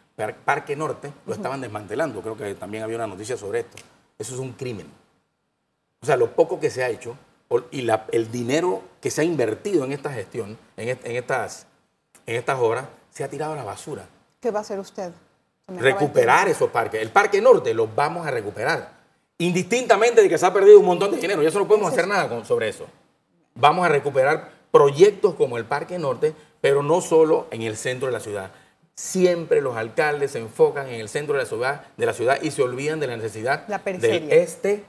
Parque 0.45 0.77
Norte, 0.77 1.13
lo 1.27 1.33
estaban 1.33 1.61
desmantelando. 1.61 2.21
Creo 2.21 2.37
que 2.37 2.55
también 2.55 2.83
había 2.83 2.97
una 2.97 3.07
noticia 3.07 3.37
sobre 3.37 3.61
esto. 3.61 3.79
Eso 4.19 4.35
es 4.35 4.41
un 4.41 4.53
crimen. 4.53 4.87
O 6.01 6.07
sea, 6.07 6.17
lo 6.17 6.35
poco 6.35 6.61
que 6.61 6.71
se 6.71 6.85
ha 6.85 6.89
hecho 6.89 7.17
y 7.71 7.89
el 8.11 8.31
dinero 8.31 8.83
que 9.01 9.11
se 9.11 9.21
ha 9.21 9.25
invertido 9.25 9.85
en 9.85 9.93
esta 9.93 10.13
gestión, 10.13 10.59
en, 10.77 10.89
estas, 10.89 11.67
en 12.27 12.37
estas 12.37 12.59
obras, 12.59 12.87
se 13.11 13.23
ha 13.23 13.29
tirado 13.29 13.53
a 13.53 13.57
la 13.57 13.65
basura. 13.65 14.07
¿Qué 14.41 14.51
va 14.51 14.59
a 14.59 14.63
hacer 14.63 14.81
usted? 14.81 15.13
Recuperar 15.69 16.49
esos 16.49 16.71
parques. 16.71 17.01
El 17.01 17.11
Parque 17.11 17.41
Norte 17.41 17.75
lo 17.75 17.87
vamos 17.87 18.27
a 18.27 18.31
recuperar. 18.33 18.93
Indistintamente 19.39 20.23
de 20.23 20.29
que 20.29 20.39
se 20.39 20.47
ha 20.47 20.53
perdido 20.53 20.81
un 20.81 20.87
montón 20.87 21.13
de 21.13 21.19
dinero. 21.19 21.43
Y 21.43 21.47
eso 21.47 21.61
no 21.61 21.69
podemos 21.69 21.93
hacer 21.93 22.09
nada 22.09 22.45
sobre 22.45 22.69
eso. 22.69 22.87
Vamos 23.55 23.85
a 23.87 23.89
recuperar 23.89 24.51
proyectos 24.73 25.35
como 25.35 25.59
el 25.59 25.65
Parque 25.65 25.99
Norte, 25.99 26.35
pero 26.63 26.83
no 26.83 27.03
solo 27.03 27.49
en 27.51 27.61
el 27.63 27.77
centro 27.77 28.07
de 28.07 28.13
la 28.13 28.21
ciudad. 28.21 28.53
Siempre 28.95 29.61
los 29.61 29.77
alcaldes 29.77 30.31
se 30.31 30.39
enfocan 30.39 30.89
en 30.89 31.01
el 31.01 31.09
centro 31.09 31.35
de 31.35 31.43
la 31.43 31.49
ciudad, 31.49 31.83
de 31.97 32.07
la 32.07 32.15
ciudad 32.15 32.41
y 32.41 32.53
se 32.53 32.63
olvidan 32.63 33.01
de 33.01 33.09
la 33.09 33.17
necesidad 33.17 33.67
del 33.67 34.33
este 34.33 34.85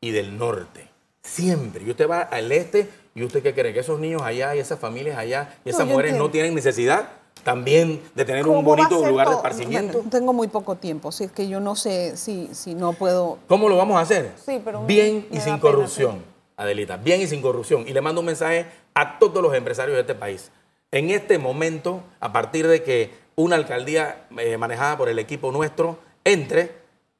y 0.00 0.10
del 0.10 0.36
norte. 0.36 0.90
Siempre. 1.22 1.84
Y 1.84 1.90
usted 1.90 2.10
va 2.10 2.20
al 2.20 2.50
este 2.52 2.88
y 3.14 3.22
usted 3.22 3.42
qué 3.42 3.54
cree 3.54 3.72
que 3.72 3.80
esos 3.80 4.00
niños 4.00 4.22
allá 4.22 4.56
y 4.56 4.58
esas 4.58 4.78
familias 4.78 5.16
allá 5.16 5.56
y 5.64 5.70
esas 5.70 5.86
mujeres 5.86 6.16
no 6.16 6.30
tienen 6.30 6.54
necesidad 6.54 7.08
también 7.44 8.02
de 8.14 8.24
tener 8.24 8.48
un 8.48 8.64
bonito 8.64 9.06
lugar 9.06 9.28
de 9.28 9.34
esparcimiento. 9.36 10.02
Tengo 10.10 10.32
muy 10.32 10.48
poco 10.48 10.74
tiempo, 10.74 11.10
así 11.10 11.24
es 11.24 11.32
que 11.32 11.46
yo 11.46 11.60
no 11.60 11.76
sé 11.76 12.16
si, 12.16 12.48
si 12.52 12.74
no 12.74 12.92
puedo. 12.92 13.38
¿Cómo 13.46 13.68
lo 13.68 13.76
vamos 13.76 13.98
a 13.98 14.00
hacer? 14.00 14.32
Sí, 14.44 14.60
pero 14.64 14.84
bien 14.84 15.28
y 15.30 15.38
sin 15.38 15.58
corrupción, 15.58 16.24
Adelita, 16.56 16.96
bien 16.96 17.20
y 17.20 17.28
sin 17.28 17.40
corrupción. 17.40 17.86
Y 17.86 17.92
le 17.92 18.00
mando 18.00 18.20
un 18.20 18.26
mensaje 18.26 18.66
a 18.94 19.18
todos 19.18 19.40
los 19.42 19.54
empresarios 19.54 19.94
de 19.94 20.00
este 20.00 20.14
país. 20.14 20.50
En 20.94 21.10
este 21.10 21.38
momento, 21.38 22.04
a 22.20 22.32
partir 22.32 22.68
de 22.68 22.84
que 22.84 23.12
una 23.34 23.56
alcaldía 23.56 24.26
eh, 24.38 24.56
manejada 24.58 24.96
por 24.96 25.08
el 25.08 25.18
equipo 25.18 25.50
nuestro 25.50 25.98
entre 26.22 26.70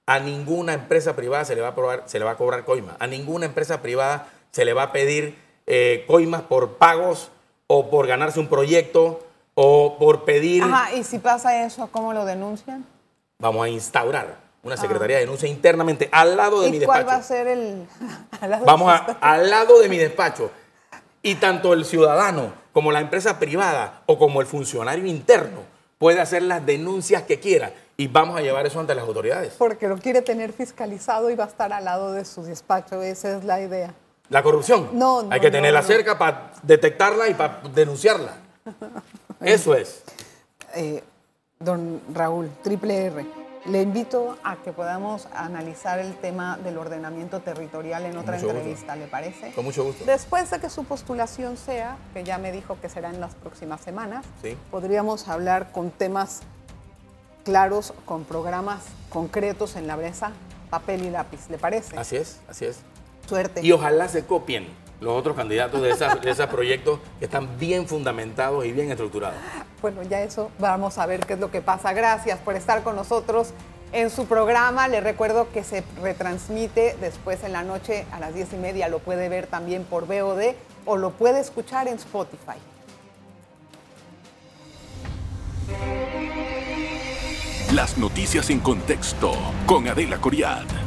a 0.06 0.20
ninguna 0.20 0.74
empresa 0.74 1.16
privada 1.16 1.44
se 1.44 1.56
le 1.56 1.60
va 1.60 1.70
a, 1.70 2.08
se 2.08 2.20
le 2.20 2.24
va 2.24 2.30
a 2.30 2.36
cobrar 2.36 2.64
coima. 2.64 2.96
A 3.00 3.08
ninguna 3.08 3.46
empresa 3.46 3.82
privada 3.82 4.28
se 4.52 4.64
le 4.64 4.74
va 4.74 4.84
a 4.84 4.92
pedir 4.92 5.36
eh, 5.66 6.04
coimas 6.06 6.42
por 6.42 6.74
pagos 6.74 7.32
o 7.66 7.90
por 7.90 8.06
ganarse 8.06 8.38
un 8.38 8.46
proyecto 8.46 9.26
o 9.54 9.98
por 9.98 10.24
pedir... 10.24 10.62
Ajá, 10.62 10.92
y 10.92 11.02
si 11.02 11.18
pasa 11.18 11.64
eso, 11.66 11.88
¿cómo 11.90 12.12
lo 12.12 12.24
denuncian? 12.24 12.86
Vamos 13.40 13.66
a 13.66 13.68
instaurar 13.68 14.36
una 14.62 14.76
secretaría 14.76 15.16
de 15.16 15.22
denuncia 15.22 15.48
internamente 15.48 16.08
al 16.12 16.36
lado 16.36 16.60
de 16.60 16.70
mi 16.70 16.78
despacho. 16.78 17.06
¿Cuál 17.06 17.16
va 17.16 17.18
a 17.18 17.22
ser 17.24 17.48
el...? 17.48 17.88
Vamos 18.64 18.92
a, 18.92 18.98
al 19.20 19.50
lado 19.50 19.80
de 19.80 19.88
mi 19.88 19.98
despacho. 19.98 20.52
Y 21.22 21.34
tanto 21.34 21.72
el 21.72 21.84
ciudadano 21.84 22.63
como 22.74 22.92
la 22.92 23.00
empresa 23.00 23.38
privada 23.38 24.02
o 24.04 24.18
como 24.18 24.42
el 24.42 24.46
funcionario 24.46 25.06
interno 25.06 25.60
puede 25.96 26.20
hacer 26.20 26.42
las 26.42 26.66
denuncias 26.66 27.22
que 27.22 27.40
quiera 27.40 27.72
y 27.96 28.08
vamos 28.08 28.36
a 28.36 28.42
llevar 28.42 28.66
eso 28.66 28.80
ante 28.80 28.94
las 28.94 29.06
autoridades. 29.06 29.54
Porque 29.56 29.88
lo 29.88 29.96
quiere 29.96 30.20
tener 30.20 30.52
fiscalizado 30.52 31.30
y 31.30 31.36
va 31.36 31.44
a 31.44 31.46
estar 31.46 31.72
al 31.72 31.84
lado 31.84 32.12
de 32.12 32.24
su 32.24 32.42
despacho, 32.42 33.00
esa 33.00 33.38
es 33.38 33.44
la 33.44 33.62
idea. 33.62 33.94
¿La 34.28 34.42
corrupción? 34.42 34.90
No, 34.92 35.22
no 35.22 35.32
Hay 35.32 35.40
que 35.40 35.52
tenerla 35.52 35.82
cerca 35.82 36.18
para 36.18 36.52
detectarla 36.62 37.28
y 37.28 37.34
para 37.34 37.60
denunciarla. 37.72 38.32
Eso 39.40 39.74
es. 39.74 40.02
Eh, 40.74 41.02
don 41.60 42.00
Raúl, 42.12 42.50
triple 42.62 43.06
R, 43.06 43.24
le 43.66 43.82
invito 43.82 44.36
a 44.44 44.56
que 44.56 44.72
podamos 44.72 45.26
analizar 45.34 45.98
el 45.98 46.14
tema 46.16 46.58
del 46.58 46.76
ordenamiento 46.76 47.40
territorial 47.40 48.04
en 48.04 48.16
otra 48.16 48.38
entrevista, 48.38 48.94
¿le 48.94 49.06
parece? 49.06 49.52
Con 49.52 49.64
mucho 49.64 49.84
gusto. 49.84 50.04
Después 50.04 50.50
de 50.50 50.60
que 50.60 50.68
su 50.68 50.84
postulación 50.84 51.56
sea, 51.56 51.96
que 52.12 52.24
ya 52.24 52.38
me 52.38 52.52
dijo 52.52 52.78
que 52.80 52.88
será 52.88 53.10
en 53.10 53.20
las 53.20 53.34
próximas 53.34 53.80
semanas, 53.80 54.26
podríamos 54.70 55.28
hablar 55.28 55.72
con 55.72 55.90
temas 55.90 56.42
claros, 57.44 57.94
con 58.04 58.24
programas 58.24 58.82
concretos 59.08 59.76
en 59.76 59.86
la 59.86 59.96
mesa, 59.96 60.32
papel 60.70 61.04
y 61.04 61.10
lápiz, 61.10 61.48
¿le 61.48 61.58
parece? 61.58 61.96
Así 61.96 62.16
es, 62.16 62.40
así 62.48 62.66
es. 62.66 62.78
Suerte. 63.26 63.62
Y 63.62 63.72
ojalá 63.72 64.08
se 64.08 64.26
copien 64.26 64.83
los 65.00 65.12
otros 65.12 65.36
candidatos 65.36 65.82
de, 65.82 65.88
de 65.88 66.30
esos 66.30 66.46
proyectos 66.46 67.00
que 67.18 67.26
están 67.26 67.58
bien 67.58 67.86
fundamentados 67.86 68.64
y 68.64 68.72
bien 68.72 68.90
estructurados. 68.90 69.38
Bueno, 69.82 70.02
ya 70.02 70.22
eso 70.22 70.50
vamos 70.58 70.98
a 70.98 71.06
ver 71.06 71.26
qué 71.26 71.34
es 71.34 71.38
lo 71.38 71.50
que 71.50 71.60
pasa. 71.60 71.92
Gracias 71.92 72.38
por 72.38 72.56
estar 72.56 72.82
con 72.82 72.96
nosotros 72.96 73.52
en 73.92 74.10
su 74.10 74.26
programa. 74.26 74.88
Le 74.88 75.00
recuerdo 75.00 75.50
que 75.52 75.64
se 75.64 75.84
retransmite 76.02 76.96
después 77.00 77.44
en 77.44 77.52
la 77.52 77.62
noche 77.62 78.06
a 78.12 78.20
las 78.20 78.34
diez 78.34 78.52
y 78.52 78.56
media. 78.56 78.88
Lo 78.88 78.98
puede 78.98 79.28
ver 79.28 79.46
también 79.46 79.84
por 79.84 80.06
VOD 80.06 80.54
o 80.86 80.96
lo 80.96 81.10
puede 81.10 81.40
escuchar 81.40 81.88
en 81.88 81.94
Spotify. 81.94 82.58
Las 87.72 87.98
noticias 87.98 88.50
en 88.50 88.60
contexto 88.60 89.32
con 89.66 89.88
Adela 89.88 90.20
Coriad. 90.20 90.83